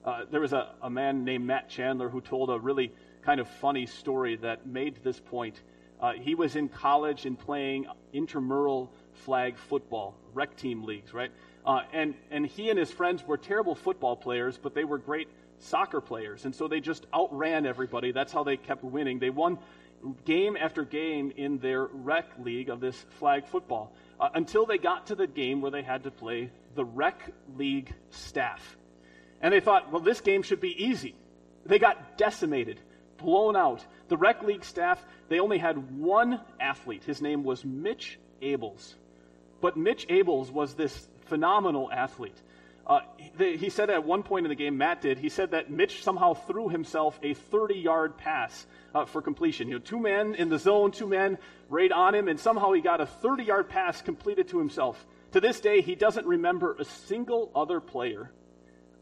Uh, 0.06 0.22
there 0.30 0.40
was 0.40 0.54
a, 0.54 0.70
a 0.80 0.88
man 0.88 1.24
named 1.24 1.44
Matt 1.44 1.68
Chandler 1.68 2.08
who 2.08 2.22
told 2.22 2.48
a 2.48 2.58
really 2.58 2.90
kind 3.20 3.38
of 3.38 3.46
funny 3.46 3.84
story 3.84 4.36
that 4.36 4.66
made 4.66 5.04
this 5.04 5.20
point. 5.20 5.60
Uh, 6.00 6.12
he 6.12 6.34
was 6.34 6.56
in 6.56 6.70
college 6.70 7.26
and 7.26 7.38
playing 7.38 7.84
intramural 8.14 8.90
flag 9.12 9.58
football, 9.58 10.14
rec 10.32 10.56
team 10.56 10.84
leagues, 10.84 11.12
right? 11.12 11.30
Uh, 11.66 11.82
and, 11.92 12.14
and 12.30 12.46
he 12.46 12.70
and 12.70 12.78
his 12.78 12.90
friends 12.90 13.22
were 13.22 13.36
terrible 13.36 13.74
football 13.74 14.16
players, 14.16 14.56
but 14.56 14.74
they 14.74 14.84
were 14.84 14.96
great 14.96 15.28
soccer 15.60 16.00
players. 16.00 16.44
And 16.44 16.54
so 16.54 16.68
they 16.68 16.80
just 16.80 17.06
outran 17.14 17.66
everybody. 17.66 18.12
That's 18.12 18.32
how 18.32 18.44
they 18.44 18.56
kept 18.56 18.84
winning. 18.84 19.18
They 19.18 19.30
won 19.30 19.58
game 20.24 20.56
after 20.56 20.84
game 20.84 21.32
in 21.36 21.58
their 21.58 21.84
rec 21.84 22.26
league 22.38 22.68
of 22.68 22.80
this 22.80 22.96
flag 23.18 23.46
football 23.46 23.92
uh, 24.20 24.28
until 24.34 24.66
they 24.66 24.78
got 24.78 25.06
to 25.08 25.14
the 25.14 25.26
game 25.26 25.60
where 25.60 25.70
they 25.70 25.82
had 25.82 26.04
to 26.04 26.10
play 26.10 26.50
the 26.74 26.84
rec 26.84 27.32
league 27.56 27.92
staff. 28.10 28.76
And 29.40 29.52
they 29.52 29.60
thought, 29.60 29.92
well, 29.92 30.02
this 30.02 30.20
game 30.20 30.42
should 30.42 30.60
be 30.60 30.84
easy. 30.84 31.14
They 31.66 31.78
got 31.78 32.16
decimated, 32.16 32.80
blown 33.18 33.56
out. 33.56 33.84
The 34.08 34.16
rec 34.16 34.42
league 34.42 34.64
staff, 34.64 35.04
they 35.28 35.40
only 35.40 35.58
had 35.58 35.98
one 35.98 36.40
athlete. 36.58 37.04
His 37.04 37.20
name 37.20 37.44
was 37.44 37.64
Mitch 37.64 38.18
Ables. 38.42 38.94
But 39.60 39.76
Mitch 39.76 40.06
Ables 40.08 40.50
was 40.50 40.74
this 40.74 41.08
phenomenal 41.26 41.90
athlete. 41.92 42.40
Uh, 42.88 43.00
he, 43.38 43.68
said 43.68 43.90
at 43.90 44.04
one 44.04 44.22
point 44.22 44.46
in 44.46 44.48
the 44.48 44.54
game, 44.54 44.78
Matt 44.78 45.02
did, 45.02 45.18
he 45.18 45.28
said 45.28 45.50
that 45.50 45.70
Mitch 45.70 46.02
somehow 46.02 46.32
threw 46.32 46.70
himself 46.70 47.20
a 47.22 47.34
30 47.34 47.74
yard 47.74 48.16
pass 48.16 48.66
uh, 48.94 49.04
for 49.04 49.20
completion. 49.20 49.68
You 49.68 49.74
know, 49.74 49.80
two 49.80 50.00
men 50.00 50.34
in 50.34 50.48
the 50.48 50.58
zone, 50.58 50.90
two 50.90 51.06
men 51.06 51.36
right 51.68 51.92
on 51.92 52.14
him, 52.14 52.28
and 52.28 52.40
somehow 52.40 52.72
he 52.72 52.80
got 52.80 53.02
a 53.02 53.06
30 53.06 53.44
yard 53.44 53.68
pass 53.68 54.00
completed 54.00 54.48
to 54.48 54.58
himself. 54.58 55.04
To 55.32 55.40
this 55.40 55.60
day, 55.60 55.82
he 55.82 55.94
doesn't 55.94 56.26
remember 56.26 56.76
a 56.78 56.84
single 56.84 57.50
other 57.54 57.80
player 57.80 58.30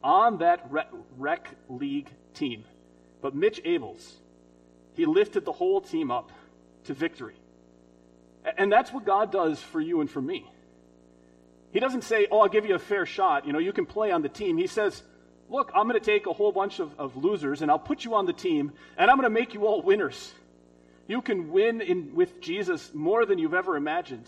on 0.03 0.39
that 0.39 0.69
rec, 1.17 1.49
league 1.69 2.11
team. 2.35 2.65
But 3.23 3.37
Mitch 3.37 3.63
Ables, 3.65 4.05
he 4.95 5.07
lifted 5.07 5.45
the 5.45 5.53
whole 5.53 5.81
team 5.81 6.11
up 6.11 6.33
to 6.85 6.95
victory. 6.95 7.37
And 8.59 8.71
that's 8.71 8.93
what 8.93 9.05
God 9.05 9.31
does 9.31 9.61
for 9.61 9.81
you 9.81 10.01
and 10.01 10.11
for 10.11 10.21
me. 10.21 10.45
He 11.73 11.81
doesn't 11.81 12.05
say, 12.05 12.27
Oh, 12.31 12.41
I'll 12.41 12.49
give 12.49 12.67
you 12.67 12.75
a 12.75 12.79
fair 12.79 13.07
shot. 13.07 13.47
You 13.47 13.53
know, 13.53 13.59
you 13.59 13.73
can 13.73 13.87
play 13.87 14.11
on 14.11 14.23
the 14.23 14.29
team. 14.29 14.57
He 14.57 14.67
says, 14.67 15.03
Look, 15.49 15.71
I'm 15.75 15.89
going 15.89 16.01
to 16.01 16.05
take 16.05 16.27
a 16.27 16.33
whole 16.33 16.53
bunch 16.53 16.81
of, 16.81 16.99
of 16.99 17.17
losers 17.17 17.63
and 17.63 17.71
I'll 17.71 17.79
put 17.79 18.05
you 18.05 18.15
on 18.15 18.27
the 18.27 18.33
team 18.33 18.73
and 18.97 19.11
I'm 19.11 19.17
going 19.17 19.31
to 19.31 19.31
make 19.31 19.55
you 19.55 19.67
all 19.67 19.83
winners. 19.83 20.33
You 21.09 21.23
can 21.23 21.53
win 21.53 21.81
in, 21.81 22.15
with 22.15 22.41
Jesus 22.41 22.93
more 22.93 23.27
than 23.27 23.39
you've 23.39 23.55
ever 23.55 23.77
imagined. 23.77 24.27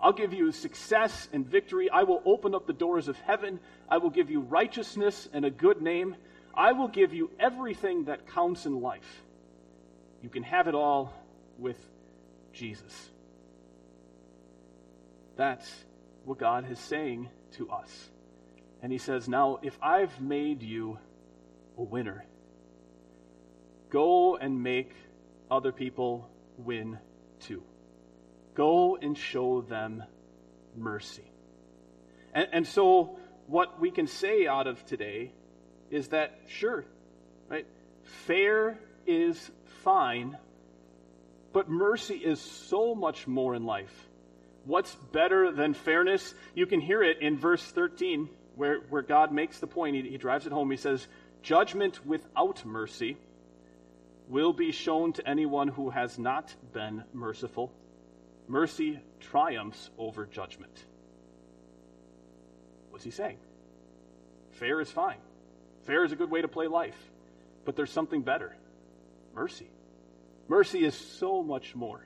I'll 0.00 0.12
give 0.12 0.32
you 0.32 0.50
success 0.50 1.28
and 1.32 1.46
victory. 1.46 1.90
I 1.90 2.02
will 2.04 2.22
open 2.24 2.54
up 2.54 2.66
the 2.66 2.72
doors 2.72 3.06
of 3.06 3.16
heaven. 3.18 3.60
I 3.88 3.98
will 3.98 4.10
give 4.10 4.30
you 4.30 4.40
righteousness 4.40 5.28
and 5.32 5.44
a 5.44 5.50
good 5.50 5.82
name. 5.82 6.16
I 6.54 6.72
will 6.72 6.88
give 6.88 7.14
you 7.14 7.30
everything 7.38 8.04
that 8.04 8.26
counts 8.26 8.66
in 8.66 8.80
life. 8.80 9.22
You 10.22 10.30
can 10.30 10.42
have 10.42 10.68
it 10.68 10.74
all 10.74 11.12
with 11.58 11.78
Jesus. 12.52 13.10
That's 15.36 15.70
what 16.24 16.38
God 16.38 16.70
is 16.70 16.78
saying 16.78 17.28
to 17.52 17.70
us. 17.70 18.10
And 18.82 18.92
He 18.92 18.98
says, 18.98 19.28
Now, 19.28 19.58
if 19.62 19.78
I've 19.82 20.20
made 20.20 20.62
you 20.62 20.98
a 21.76 21.82
winner, 21.82 22.24
go 23.90 24.36
and 24.36 24.62
make 24.62 24.92
other 25.50 25.72
people 25.72 26.28
win 26.56 26.98
too. 27.40 27.62
Go 28.54 28.96
and 28.96 29.16
show 29.16 29.62
them 29.62 30.02
mercy. 30.76 31.24
And, 32.32 32.48
and 32.52 32.66
so, 32.66 33.18
what 33.46 33.80
we 33.80 33.90
can 33.90 34.06
say 34.06 34.46
out 34.46 34.66
of 34.66 34.84
today 34.86 35.32
is 35.90 36.08
that, 36.08 36.38
sure, 36.48 36.84
right? 37.48 37.66
Fair 38.26 38.78
is 39.06 39.50
fine, 39.82 40.36
but 41.52 41.68
mercy 41.68 42.14
is 42.14 42.40
so 42.40 42.94
much 42.94 43.26
more 43.26 43.54
in 43.54 43.64
life. 43.64 44.08
What's 44.64 44.94
better 45.12 45.52
than 45.52 45.74
fairness? 45.74 46.34
You 46.54 46.66
can 46.66 46.80
hear 46.80 47.02
it 47.02 47.20
in 47.20 47.38
verse 47.38 47.62
13, 47.62 48.28
where, 48.56 48.80
where 48.90 49.02
God 49.02 49.32
makes 49.32 49.58
the 49.58 49.66
point. 49.66 49.96
He, 49.96 50.02
he 50.02 50.18
drives 50.18 50.46
it 50.46 50.52
home. 50.52 50.70
He 50.70 50.76
says, 50.76 51.06
Judgment 51.42 52.04
without 52.06 52.64
mercy 52.64 53.16
will 54.28 54.52
be 54.52 54.72
shown 54.72 55.12
to 55.14 55.28
anyone 55.28 55.68
who 55.68 55.90
has 55.90 56.18
not 56.18 56.54
been 56.72 57.04
merciful. 57.12 57.72
Mercy 58.46 59.00
triumphs 59.20 59.90
over 59.98 60.26
judgment. 60.26 60.84
What's 62.90 63.04
he 63.04 63.10
saying? 63.10 63.38
Fair 64.52 64.80
is 64.80 64.90
fine. 64.90 65.18
Fair 65.86 66.04
is 66.04 66.12
a 66.12 66.16
good 66.16 66.30
way 66.30 66.42
to 66.42 66.48
play 66.48 66.66
life. 66.66 66.96
But 67.64 67.76
there's 67.76 67.90
something 67.90 68.22
better 68.22 68.54
mercy. 69.34 69.70
Mercy 70.48 70.84
is 70.84 70.94
so 70.94 71.42
much 71.42 71.74
more. 71.74 72.04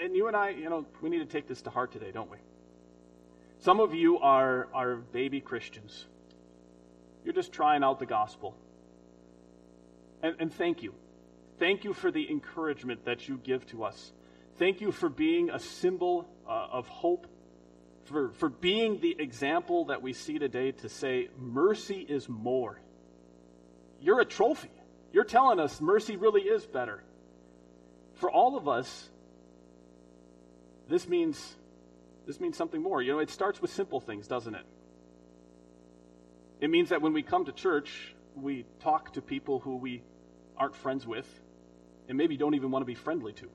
And 0.00 0.14
you 0.14 0.28
and 0.28 0.36
I, 0.36 0.50
you 0.50 0.70
know, 0.70 0.86
we 1.02 1.10
need 1.10 1.18
to 1.18 1.24
take 1.26 1.48
this 1.48 1.62
to 1.62 1.70
heart 1.70 1.92
today, 1.92 2.10
don't 2.12 2.30
we? 2.30 2.38
Some 3.60 3.80
of 3.80 3.94
you 3.94 4.18
are, 4.18 4.68
are 4.72 4.96
baby 4.96 5.40
Christians. 5.40 6.06
You're 7.24 7.34
just 7.34 7.52
trying 7.52 7.82
out 7.82 7.98
the 7.98 8.06
gospel. 8.06 8.56
And, 10.22 10.36
and 10.38 10.52
thank 10.52 10.82
you. 10.82 10.94
Thank 11.58 11.82
you 11.84 11.92
for 11.92 12.12
the 12.12 12.30
encouragement 12.30 13.04
that 13.06 13.28
you 13.28 13.38
give 13.42 13.66
to 13.68 13.84
us. 13.84 14.12
Thank 14.58 14.80
you 14.80 14.92
for 14.92 15.08
being 15.08 15.50
a 15.50 15.58
symbol 15.58 16.28
uh, 16.48 16.68
of 16.72 16.86
hope, 16.88 17.26
for, 18.04 18.30
for 18.30 18.48
being 18.48 19.00
the 19.00 19.16
example 19.18 19.86
that 19.86 20.02
we 20.02 20.12
see 20.12 20.38
today 20.38 20.72
to 20.72 20.88
say, 20.88 21.28
mercy 21.36 22.06
is 22.08 22.28
more. 22.28 22.80
You're 24.00 24.20
a 24.20 24.24
trophy. 24.24 24.70
You're 25.12 25.24
telling 25.24 25.58
us 25.58 25.80
mercy 25.80 26.16
really 26.16 26.42
is 26.42 26.64
better. 26.64 27.02
For 28.14 28.30
all 28.30 28.56
of 28.56 28.68
us, 28.68 29.08
this 30.88 31.08
means 31.08 31.56
this 32.26 32.40
means 32.40 32.56
something 32.56 32.82
more. 32.82 33.00
You 33.00 33.12
know, 33.12 33.18
it 33.20 33.30
starts 33.30 33.62
with 33.62 33.72
simple 33.72 34.00
things, 34.00 34.26
doesn't 34.28 34.54
it? 34.54 34.64
It 36.60 36.68
means 36.68 36.90
that 36.90 37.00
when 37.00 37.12
we 37.12 37.22
come 37.22 37.46
to 37.46 37.52
church, 37.52 38.14
we 38.36 38.66
talk 38.80 39.14
to 39.14 39.22
people 39.22 39.60
who 39.60 39.76
we 39.76 40.02
aren't 40.56 40.76
friends 40.76 41.06
with 41.06 41.26
and 42.08 42.18
maybe 42.18 42.36
don't 42.36 42.54
even 42.54 42.70
want 42.70 42.82
to 42.82 42.86
be 42.86 42.94
friendly 42.94 43.32
to. 43.34 43.46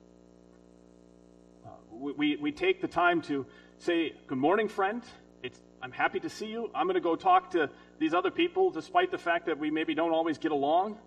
Uh, 1.65 1.69
we, 1.91 2.11
we, 2.13 2.35
we 2.37 2.51
take 2.51 2.81
the 2.81 2.87
time 2.87 3.21
to 3.23 3.45
say, 3.77 4.13
Good 4.27 4.37
morning, 4.37 4.67
friend. 4.67 5.03
It's, 5.41 5.59
I'm 5.81 5.91
happy 5.91 6.19
to 6.21 6.29
see 6.29 6.47
you. 6.47 6.69
I'm 6.73 6.85
going 6.85 6.95
to 6.95 7.01
go 7.01 7.15
talk 7.15 7.51
to 7.51 7.69
these 7.99 8.13
other 8.13 8.31
people, 8.31 8.71
despite 8.71 9.11
the 9.11 9.17
fact 9.17 9.47
that 9.47 9.59
we 9.59 9.69
maybe 9.69 9.93
don't 9.93 10.11
always 10.11 10.37
get 10.37 10.51
along, 10.51 10.97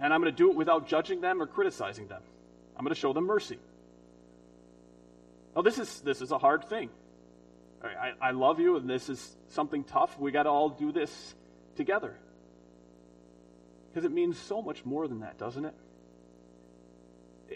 and 0.00 0.12
I'm 0.12 0.20
going 0.20 0.32
to 0.32 0.36
do 0.36 0.50
it 0.50 0.56
without 0.56 0.88
judging 0.88 1.20
them 1.20 1.42
or 1.42 1.46
criticizing 1.46 2.06
them. 2.06 2.22
I'm 2.76 2.84
going 2.84 2.94
to 2.94 3.00
show 3.00 3.12
them 3.12 3.26
mercy. 3.26 3.58
Now, 5.54 5.62
this 5.62 5.78
is, 5.78 6.00
this 6.00 6.20
is 6.20 6.30
a 6.30 6.38
hard 6.38 6.64
thing. 6.64 6.90
I, 7.82 8.28
I 8.28 8.30
love 8.30 8.60
you, 8.60 8.76
and 8.76 8.88
this 8.88 9.08
is 9.08 9.36
something 9.48 9.84
tough. 9.84 10.18
We 10.18 10.30
got 10.30 10.44
to 10.44 10.48
all 10.48 10.70
do 10.70 10.92
this 10.92 11.34
together. 11.76 12.14
Because 13.90 14.04
it 14.04 14.12
means 14.12 14.38
so 14.38 14.62
much 14.62 14.84
more 14.84 15.08
than 15.08 15.20
that, 15.20 15.38
doesn't 15.38 15.64
it? 15.64 15.74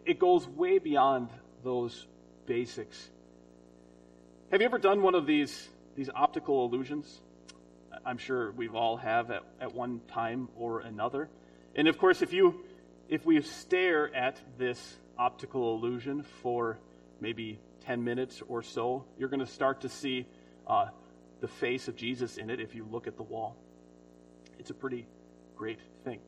It 0.05 0.19
goes 0.19 0.47
way 0.47 0.79
beyond 0.79 1.31
those 1.65 2.07
basics. 2.47 3.09
Have 4.51 4.61
you 4.61 4.67
ever 4.67 4.79
done 4.79 5.03
one 5.03 5.15
of 5.15 5.27
these, 5.27 5.69
these 5.97 6.11
optical 6.15 6.67
illusions? 6.67 7.21
I'm 8.05 8.19
sure 8.19 8.53
we've 8.53 8.75
all 8.75 8.97
have 8.99 9.31
at, 9.31 9.43
at 9.61 9.75
one 9.75 10.01
time 10.09 10.49
or 10.57 10.81
another. 10.81 11.29
And 11.75 11.89
of 11.89 11.99
course, 11.99 12.23
if 12.23 12.33
you 12.33 12.61
if 13.09 13.25
we 13.25 13.41
stare 13.43 14.15
at 14.15 14.41
this 14.59 14.97
optical 15.17 15.77
illusion 15.77 16.25
for 16.43 16.79
maybe 17.21 17.59
10 17.87 18.03
minutes 18.03 18.43
or 18.49 18.63
so, 18.63 19.05
you're 19.19 19.29
going 19.29 19.41
to 19.41 19.47
start 19.47 19.83
to 19.83 19.89
see 19.89 20.27
uh, 20.67 20.87
the 21.41 21.49
face 21.49 21.89
of 21.89 21.97
Jesus 21.97 22.37
in 22.37 22.51
it 22.51 22.61
if 22.61 22.75
you 22.75 22.87
look 22.91 23.07
at 23.07 23.17
the 23.17 23.23
wall. 23.23 23.57
It's 24.59 24.71
a 24.71 24.75
pretty 24.75 25.07
great 25.57 25.79
thing. 26.05 26.19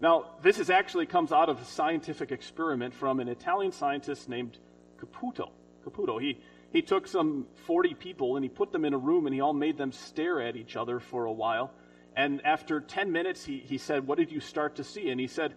Now, 0.00 0.26
this 0.42 0.58
is 0.58 0.70
actually 0.70 1.06
comes 1.06 1.30
out 1.30 1.48
of 1.48 1.60
a 1.60 1.64
scientific 1.64 2.32
experiment 2.32 2.94
from 2.94 3.20
an 3.20 3.28
Italian 3.28 3.70
scientist 3.70 4.28
named 4.28 4.58
Caputo. 5.00 5.50
Caputo. 5.84 6.20
He, 6.20 6.38
he 6.72 6.82
took 6.82 7.06
some 7.06 7.46
40 7.66 7.94
people 7.94 8.36
and 8.36 8.44
he 8.44 8.48
put 8.48 8.72
them 8.72 8.84
in 8.84 8.94
a 8.94 8.98
room 8.98 9.26
and 9.26 9.34
he 9.34 9.40
all 9.40 9.52
made 9.52 9.78
them 9.78 9.92
stare 9.92 10.40
at 10.40 10.56
each 10.56 10.74
other 10.74 10.98
for 10.98 11.26
a 11.26 11.32
while. 11.32 11.70
And 12.16 12.44
after 12.44 12.80
10 12.80 13.12
minutes, 13.12 13.44
he, 13.44 13.58
he 13.58 13.78
said, 13.78 14.06
What 14.06 14.18
did 14.18 14.32
you 14.32 14.40
start 14.40 14.76
to 14.76 14.84
see? 14.84 15.10
And 15.10 15.20
he 15.20 15.28
said, 15.28 15.54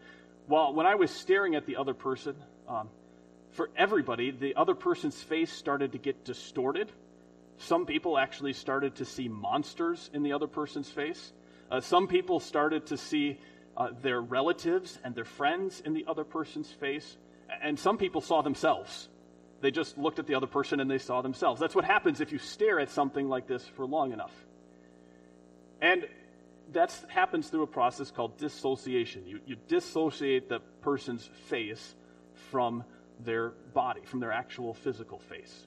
Well, 0.47 0.73
when 0.73 0.85
I 0.85 0.95
was 0.95 1.09
staring 1.09 1.55
at 1.55 1.65
the 1.65 1.77
other 1.77 1.93
person, 1.93 2.35
um, 2.67 2.89
for 3.55 3.69
everybody, 3.77 4.31
the 4.31 4.55
other 4.55 4.75
person's 4.75 5.21
face 5.21 5.51
started 5.51 5.93
to 5.93 5.97
get 5.97 6.25
distorted. 6.25 6.91
Some 7.57 7.85
people 7.85 8.17
actually 8.17 8.53
started 8.53 8.95
to 8.95 9.05
see 9.05 9.29
monsters 9.29 10.09
in 10.13 10.23
the 10.23 10.33
other 10.33 10.47
person's 10.47 10.89
face. 10.89 11.31
Uh, 11.71 11.79
some 11.79 12.07
people 12.07 12.41
started 12.41 12.87
to 12.87 12.97
see 12.97 13.39
uh, 13.77 13.89
their 14.01 14.21
relatives 14.21 14.99
and 15.03 15.15
their 15.15 15.25
friends 15.25 15.81
in 15.85 15.93
the 15.93 16.05
other 16.07 16.25
person's 16.25 16.69
face. 16.69 17.17
And 17.61 17.79
some 17.79 17.97
people 17.97 18.19
saw 18.19 18.41
themselves. 18.41 19.07
They 19.61 19.71
just 19.71 19.97
looked 19.97 20.19
at 20.19 20.27
the 20.27 20.35
other 20.35 20.47
person 20.47 20.81
and 20.81 20.91
they 20.91 20.97
saw 20.97 21.21
themselves. 21.21 21.61
That's 21.61 21.75
what 21.75 21.85
happens 21.85 22.19
if 22.19 22.33
you 22.33 22.39
stare 22.39 22.79
at 22.81 22.89
something 22.89 23.29
like 23.29 23.47
this 23.47 23.65
for 23.65 23.85
long 23.85 24.11
enough. 24.11 24.33
And 25.81 26.05
that 26.73 26.93
happens 27.07 27.47
through 27.47 27.63
a 27.63 27.67
process 27.67 28.11
called 28.11 28.37
dissociation. 28.37 29.25
You, 29.25 29.39
you 29.45 29.55
dissociate 29.69 30.49
the 30.49 30.59
person's 30.81 31.29
face 31.47 31.95
from 32.51 32.83
their 33.23 33.49
body, 33.73 34.01
from 34.05 34.19
their 34.19 34.31
actual 34.31 34.73
physical 34.73 35.19
face. 35.19 35.65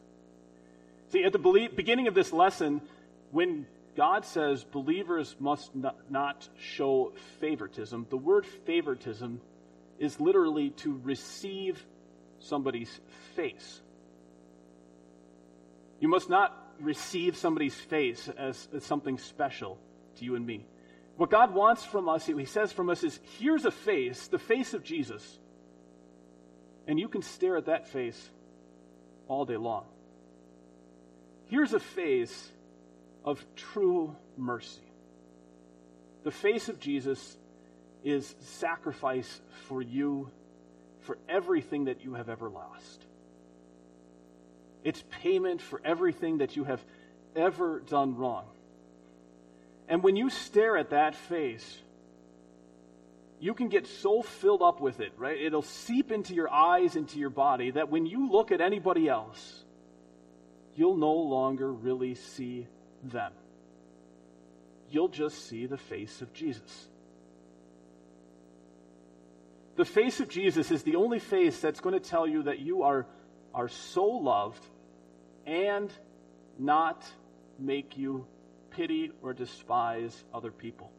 See, 1.11 1.25
at 1.25 1.33
the 1.33 1.69
beginning 1.75 2.07
of 2.07 2.15
this 2.15 2.33
lesson, 2.33 2.83
when 3.31 3.67
God 3.97 4.25
says 4.25 4.65
believers 4.65 5.35
must 5.41 5.71
not 6.11 6.49
show 6.59 7.13
favoritism, 7.41 8.07
the 8.11 8.17
word 8.17 8.47
favoritism 8.67 9.41
is 9.99 10.21
literally 10.21 10.71
to 10.71 11.01
receive 11.03 11.85
somebody's 12.41 13.01
face. 13.35 13.81
You 16.01 16.09
must 16.09 16.31
not 16.31 16.57
receive 16.81 17.37
somebody's 17.37 17.75
face 17.75 18.29
as, 18.39 18.69
as 18.73 18.85
something 18.85 19.19
special 19.19 19.79
to 20.19 20.25
you 20.25 20.37
and 20.37 20.47
me. 20.47 20.65
What 21.17 21.31
God 21.31 21.53
wants 21.53 21.85
from 21.85 22.09
us, 22.09 22.27
He 22.27 22.45
says 22.45 22.73
from 22.73 22.89
us, 22.91 23.03
is 23.03 23.19
here's 23.39 23.65
a 23.65 23.73
face, 23.73 24.29
the 24.29 24.39
face 24.39 24.75
of 24.75 24.85
Jesus 24.85 25.39
and 26.88 26.98
you 26.98 27.07
can 27.07 27.20
stare 27.22 27.59
at 27.59 27.66
that 27.66 27.87
face 27.87 28.31
all 29.29 29.44
day 29.44 29.59
long. 29.59 29.85
Here's 31.48 31.74
a 31.74 31.81
face 31.81 32.51
of 33.24 33.44
true 33.55 34.16
mercy. 34.38 34.81
The 36.24 36.31
face 36.31 36.68
of 36.68 36.81
Jesus 36.81 37.37
is 38.03 38.35
sacrifice 38.40 39.40
for 39.68 39.83
you 39.83 40.31
for 41.01 41.18
everything 41.29 41.85
that 41.85 42.05
you 42.05 42.14
have 42.14 42.31
ever 42.31 42.48
lost. 42.48 43.05
It's 44.83 45.05
payment 45.22 45.61
for 45.61 45.81
everything 45.85 46.38
that 46.38 46.57
you 46.57 46.64
have 46.64 46.83
ever 47.37 47.81
done 47.81 48.16
wrong. 48.16 48.44
And 49.88 50.03
when 50.03 50.16
you 50.16 50.31
stare 50.31 50.77
at 50.79 50.90
that 50.90 51.14
face, 51.14 51.79
you 53.40 53.55
can 53.55 53.68
get 53.68 53.87
so 53.87 54.22
filled 54.22 54.62
up 54.62 54.81
with 54.81 55.01
it, 55.01 55.12
right? 55.16 55.40
It'll 55.40 55.62
seep 55.62 56.11
into 56.11 56.35
your 56.35 56.53
eyes, 56.53 56.96
into 56.96 57.18
your 57.18 57.31
body, 57.31 57.70
that 57.72 57.90
when 57.90 58.07
you 58.07 58.31
look 58.31 58.51
at 58.53 58.61
anybody 58.61 59.09
else, 59.09 59.64
you'll 60.74 60.96
no 60.96 61.12
longer 61.12 61.72
really 61.72 62.14
see 62.14 62.66
them. 63.03 63.33
You'll 64.90 65.09
just 65.09 65.48
see 65.48 65.66
the 65.66 65.77
face 65.77 66.22
of 66.22 66.33
Jesus. 66.33 66.88
The 69.77 69.85
face 69.85 70.18
of 70.18 70.29
Jesus 70.29 70.70
is 70.72 70.83
the 70.83 70.96
only 70.96 71.20
face 71.20 71.61
that's 71.61 71.81
going 71.81 71.94
to 71.94 72.01
tell 72.01 72.27
you 72.27 72.44
that 72.44 72.59
you 72.59 72.83
are, 72.83 73.07
are 73.55 73.68
so 73.68 74.05
loved 74.05 74.64
and 75.46 75.92
not 76.59 77.07
make 77.59 77.96
you 77.96 78.27
pity 78.70 79.12
or 79.22 79.33
despise 79.33 80.24
other 80.35 80.51
people. 80.51 80.90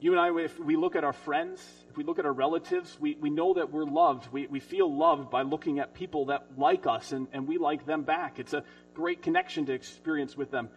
You 0.00 0.12
and 0.12 0.20
I, 0.20 0.44
if 0.44 0.58
we 0.60 0.76
look 0.76 0.94
at 0.94 1.02
our 1.02 1.12
friends, 1.12 1.60
if 1.90 1.96
we 1.96 2.04
look 2.04 2.20
at 2.20 2.24
our 2.24 2.32
relatives, 2.32 2.96
we, 3.00 3.16
we 3.20 3.30
know 3.30 3.54
that 3.54 3.72
we're 3.72 3.84
loved. 3.84 4.30
We, 4.32 4.46
we 4.46 4.60
feel 4.60 4.92
loved 4.94 5.28
by 5.28 5.42
looking 5.42 5.80
at 5.80 5.92
people 5.92 6.26
that 6.26 6.46
like 6.56 6.86
us 6.86 7.10
and, 7.10 7.26
and 7.32 7.48
we 7.48 7.58
like 7.58 7.84
them 7.84 8.02
back. 8.02 8.38
It's 8.38 8.54
a 8.54 8.62
great 8.94 9.22
connection 9.22 9.66
to 9.66 9.72
experience 9.72 10.36
with 10.36 10.52
them. 10.52 10.68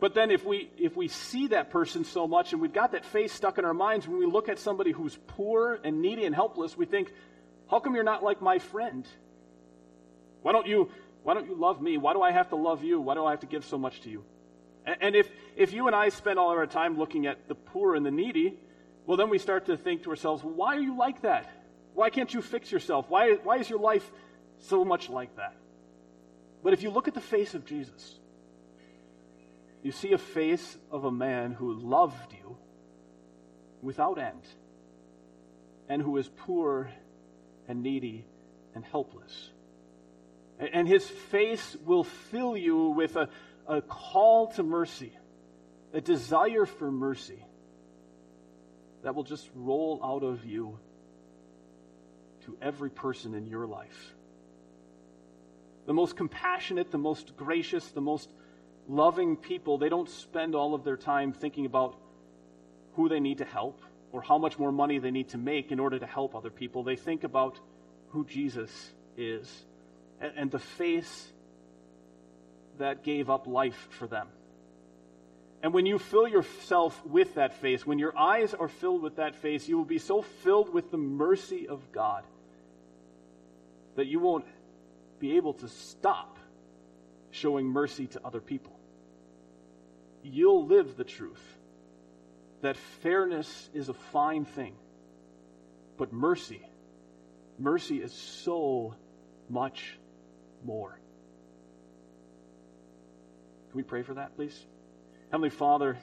But 0.00 0.14
then 0.14 0.30
if 0.30 0.46
we, 0.46 0.70
if 0.78 0.96
we 0.96 1.08
see 1.08 1.48
that 1.48 1.70
person 1.70 2.04
so 2.04 2.26
much 2.26 2.52
and 2.54 2.62
we've 2.62 2.72
got 2.72 2.92
that 2.92 3.04
face 3.04 3.34
stuck 3.34 3.58
in 3.58 3.66
our 3.66 3.74
minds, 3.74 4.08
when 4.08 4.18
we 4.18 4.24
look 4.24 4.48
at 4.48 4.58
somebody 4.58 4.92
who's 4.92 5.18
poor 5.26 5.78
and 5.84 6.00
needy 6.00 6.24
and 6.24 6.34
helpless, 6.34 6.74
we 6.74 6.86
think, 6.86 7.12
how 7.70 7.80
come 7.80 7.94
you're 7.94 8.02
not 8.02 8.22
like 8.22 8.40
my 8.40 8.58
friend? 8.58 9.06
Why 10.40 10.52
don't 10.52 10.66
you, 10.66 10.90
why 11.22 11.34
don't 11.34 11.46
you 11.46 11.54
love 11.54 11.82
me? 11.82 11.98
Why 11.98 12.14
do 12.14 12.22
I 12.22 12.32
have 12.32 12.48
to 12.48 12.56
love 12.56 12.82
you? 12.82 12.98
Why 12.98 13.12
do 13.12 13.26
I 13.26 13.32
have 13.32 13.40
to 13.40 13.46
give 13.46 13.66
so 13.66 13.76
much 13.76 14.00
to 14.02 14.10
you? 14.10 14.24
And, 14.86 15.14
if, 15.14 15.30
if 15.54 15.74
you 15.74 15.86
and 15.86 15.94
I 15.94 16.08
spend 16.08 16.38
all 16.38 16.48
our 16.48 16.66
time 16.66 16.98
looking 16.98 17.26
at 17.26 17.46
the 17.46 17.54
poor 17.54 17.94
and 17.94 18.04
the 18.04 18.10
needy, 18.10 18.58
well, 19.06 19.16
then 19.16 19.30
we 19.30 19.38
start 19.38 19.66
to 19.66 19.76
think 19.76 20.04
to 20.04 20.10
ourselves, 20.10 20.42
why 20.42 20.76
are 20.76 20.80
you 20.80 20.96
like 20.96 21.22
that? 21.22 21.50
Why 21.94 22.10
can't 22.10 22.32
you 22.32 22.42
fix 22.42 22.70
yourself? 22.70 23.06
Why, 23.08 23.34
why 23.42 23.58
is 23.58 23.68
your 23.68 23.80
life 23.80 24.08
so 24.58 24.84
much 24.84 25.08
like 25.08 25.36
that? 25.36 25.56
But 26.62 26.72
if 26.72 26.82
you 26.82 26.90
look 26.90 27.08
at 27.08 27.14
the 27.14 27.20
face 27.20 27.54
of 27.54 27.64
Jesus, 27.64 28.18
you 29.82 29.92
see 29.92 30.12
a 30.12 30.18
face 30.18 30.76
of 30.90 31.04
a 31.04 31.10
man 31.10 31.52
who 31.52 31.72
loved 31.72 32.32
you 32.32 32.56
without 33.82 34.18
end 34.18 34.42
and 35.88 36.02
who 36.02 36.16
is 36.18 36.28
poor 36.28 36.90
and 37.66 37.82
needy 37.82 38.24
and 38.74 38.84
helpless. 38.84 39.50
And 40.58 40.86
his 40.86 41.08
face 41.08 41.76
will 41.86 42.04
fill 42.04 42.56
you 42.56 42.90
with 42.90 43.16
a, 43.16 43.30
a 43.66 43.80
call 43.80 44.48
to 44.52 44.62
mercy, 44.62 45.12
a 45.94 46.00
desire 46.02 46.66
for 46.66 46.92
mercy 46.92 47.42
that 49.02 49.14
will 49.14 49.24
just 49.24 49.48
roll 49.54 50.00
out 50.02 50.22
of 50.22 50.44
you 50.44 50.78
to 52.44 52.56
every 52.60 52.90
person 52.90 53.34
in 53.34 53.46
your 53.46 53.66
life. 53.66 54.14
The 55.86 55.94
most 55.94 56.16
compassionate, 56.16 56.90
the 56.90 56.98
most 56.98 57.36
gracious, 57.36 57.88
the 57.88 58.00
most 58.00 58.30
loving 58.88 59.36
people, 59.36 59.78
they 59.78 59.88
don't 59.88 60.08
spend 60.08 60.54
all 60.54 60.74
of 60.74 60.84
their 60.84 60.96
time 60.96 61.32
thinking 61.32 61.66
about 61.66 61.96
who 62.94 63.08
they 63.08 63.20
need 63.20 63.38
to 63.38 63.44
help 63.44 63.80
or 64.12 64.22
how 64.22 64.38
much 64.38 64.58
more 64.58 64.72
money 64.72 64.98
they 64.98 65.10
need 65.10 65.28
to 65.30 65.38
make 65.38 65.70
in 65.70 65.80
order 65.80 65.98
to 65.98 66.06
help 66.06 66.34
other 66.34 66.50
people. 66.50 66.82
They 66.82 66.96
think 66.96 67.24
about 67.24 67.58
who 68.10 68.24
Jesus 68.24 68.90
is 69.16 69.48
and, 70.20 70.50
the 70.50 70.58
face 70.58 71.28
that 72.78 73.04
gave 73.04 73.30
up 73.30 73.46
life 73.46 73.88
for 73.90 74.06
them. 74.06 74.28
And 75.62 75.74
when 75.74 75.84
you 75.84 75.98
fill 75.98 76.26
yourself 76.26 77.04
with 77.04 77.34
that 77.34 77.54
face, 77.54 77.86
when 77.86 77.98
your 77.98 78.16
eyes 78.16 78.54
are 78.54 78.68
filled 78.68 79.02
with 79.02 79.16
that 79.16 79.36
face, 79.36 79.68
you 79.68 79.76
will 79.76 79.84
be 79.84 79.98
so 79.98 80.22
filled 80.22 80.72
with 80.72 80.90
the 80.90 80.96
mercy 80.96 81.68
of 81.68 81.92
God 81.92 82.24
that 83.96 84.06
you 84.06 84.20
won't 84.20 84.46
be 85.18 85.36
able 85.36 85.52
to 85.54 85.68
stop 85.68 86.38
showing 87.30 87.66
mercy 87.66 88.06
to 88.06 88.20
other 88.24 88.40
people. 88.40 88.72
You'll 90.22 90.66
live 90.66 90.96
the 90.96 91.04
truth 91.04 91.42
that 92.62 92.76
fairness 93.02 93.68
is 93.74 93.88
a 93.88 93.94
fine 93.94 94.44
thing, 94.44 94.74
but 95.98 96.12
mercy, 96.12 96.62
mercy 97.58 97.98
is 97.98 98.12
so 98.12 98.94
much 99.48 99.98
more. 100.64 100.98
Can 103.70 103.76
we 103.76 103.82
pray 103.82 104.02
for 104.02 104.14
that, 104.14 104.34
please? 104.36 104.66
Heavenly 105.30 105.50
Father, 105.50 105.96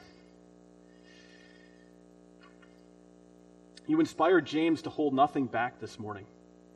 you 3.86 4.00
inspired 4.00 4.46
James 4.46 4.84
to 4.84 4.90
hold 4.90 5.14
nothing 5.14 5.48
back 5.48 5.82
this 5.82 6.00
morning. 6.00 6.26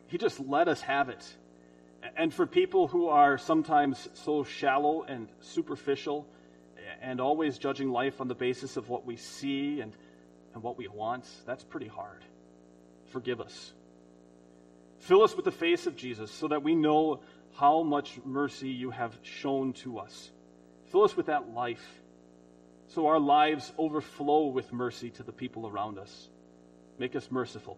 He 0.08 0.18
just 0.18 0.38
let 0.38 0.68
us 0.68 0.82
have 0.82 1.08
it. 1.08 1.26
And 2.18 2.34
for 2.34 2.46
people 2.46 2.88
who 2.88 3.08
are 3.08 3.38
sometimes 3.38 4.10
so 4.16 4.44
shallow 4.44 5.04
and 5.04 5.30
superficial 5.40 6.28
and 7.02 7.22
always 7.22 7.58
judging 7.58 7.90
life 7.90 8.20
on 8.20 8.28
the 8.28 8.36
basis 8.36 8.76
of 8.76 8.90
what 8.90 9.06
we 9.06 9.16
see 9.16 9.80
and, 9.80 9.96
and 10.54 10.62
what 10.62 10.78
we 10.78 10.90
want, 10.90 11.24
that's 11.46 11.64
pretty 11.64 11.88
hard. 11.88 12.26
Forgive 13.14 13.40
us. 13.40 13.72
Fill 15.00 15.24
us 15.24 15.38
with 15.38 15.46
the 15.46 15.52
face 15.52 15.88
of 15.88 15.96
Jesus 15.96 16.30
so 16.30 16.50
that 16.50 16.64
we 16.64 16.76
know 16.76 17.22
how 17.54 17.82
much 17.82 18.20
mercy 18.26 18.68
you 18.68 18.92
have 18.92 19.18
shown 19.24 19.72
to 19.72 20.00
us. 20.00 20.30
Fill 20.92 21.06
us 21.06 21.16
with 21.16 21.28
that 21.28 21.54
life 21.54 22.01
so 22.94 23.08
our 23.08 23.20
lives 23.20 23.72
overflow 23.78 24.48
with 24.48 24.72
mercy 24.74 25.10
to 25.12 25.24
the 25.24 25.32
people 25.32 25.68
around 25.68 25.98
us. 25.98 26.30
Make 27.00 27.16
us 27.16 27.30
merciful 27.32 27.78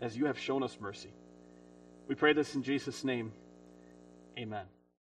as 0.00 0.16
you 0.16 0.26
have 0.26 0.38
shown 0.38 0.62
us 0.62 0.76
mercy. 0.80 1.12
We 2.08 2.14
pray 2.14 2.32
this 2.32 2.54
in 2.54 2.62
Jesus' 2.62 3.04
name. 3.04 3.32
Amen. 4.38 4.66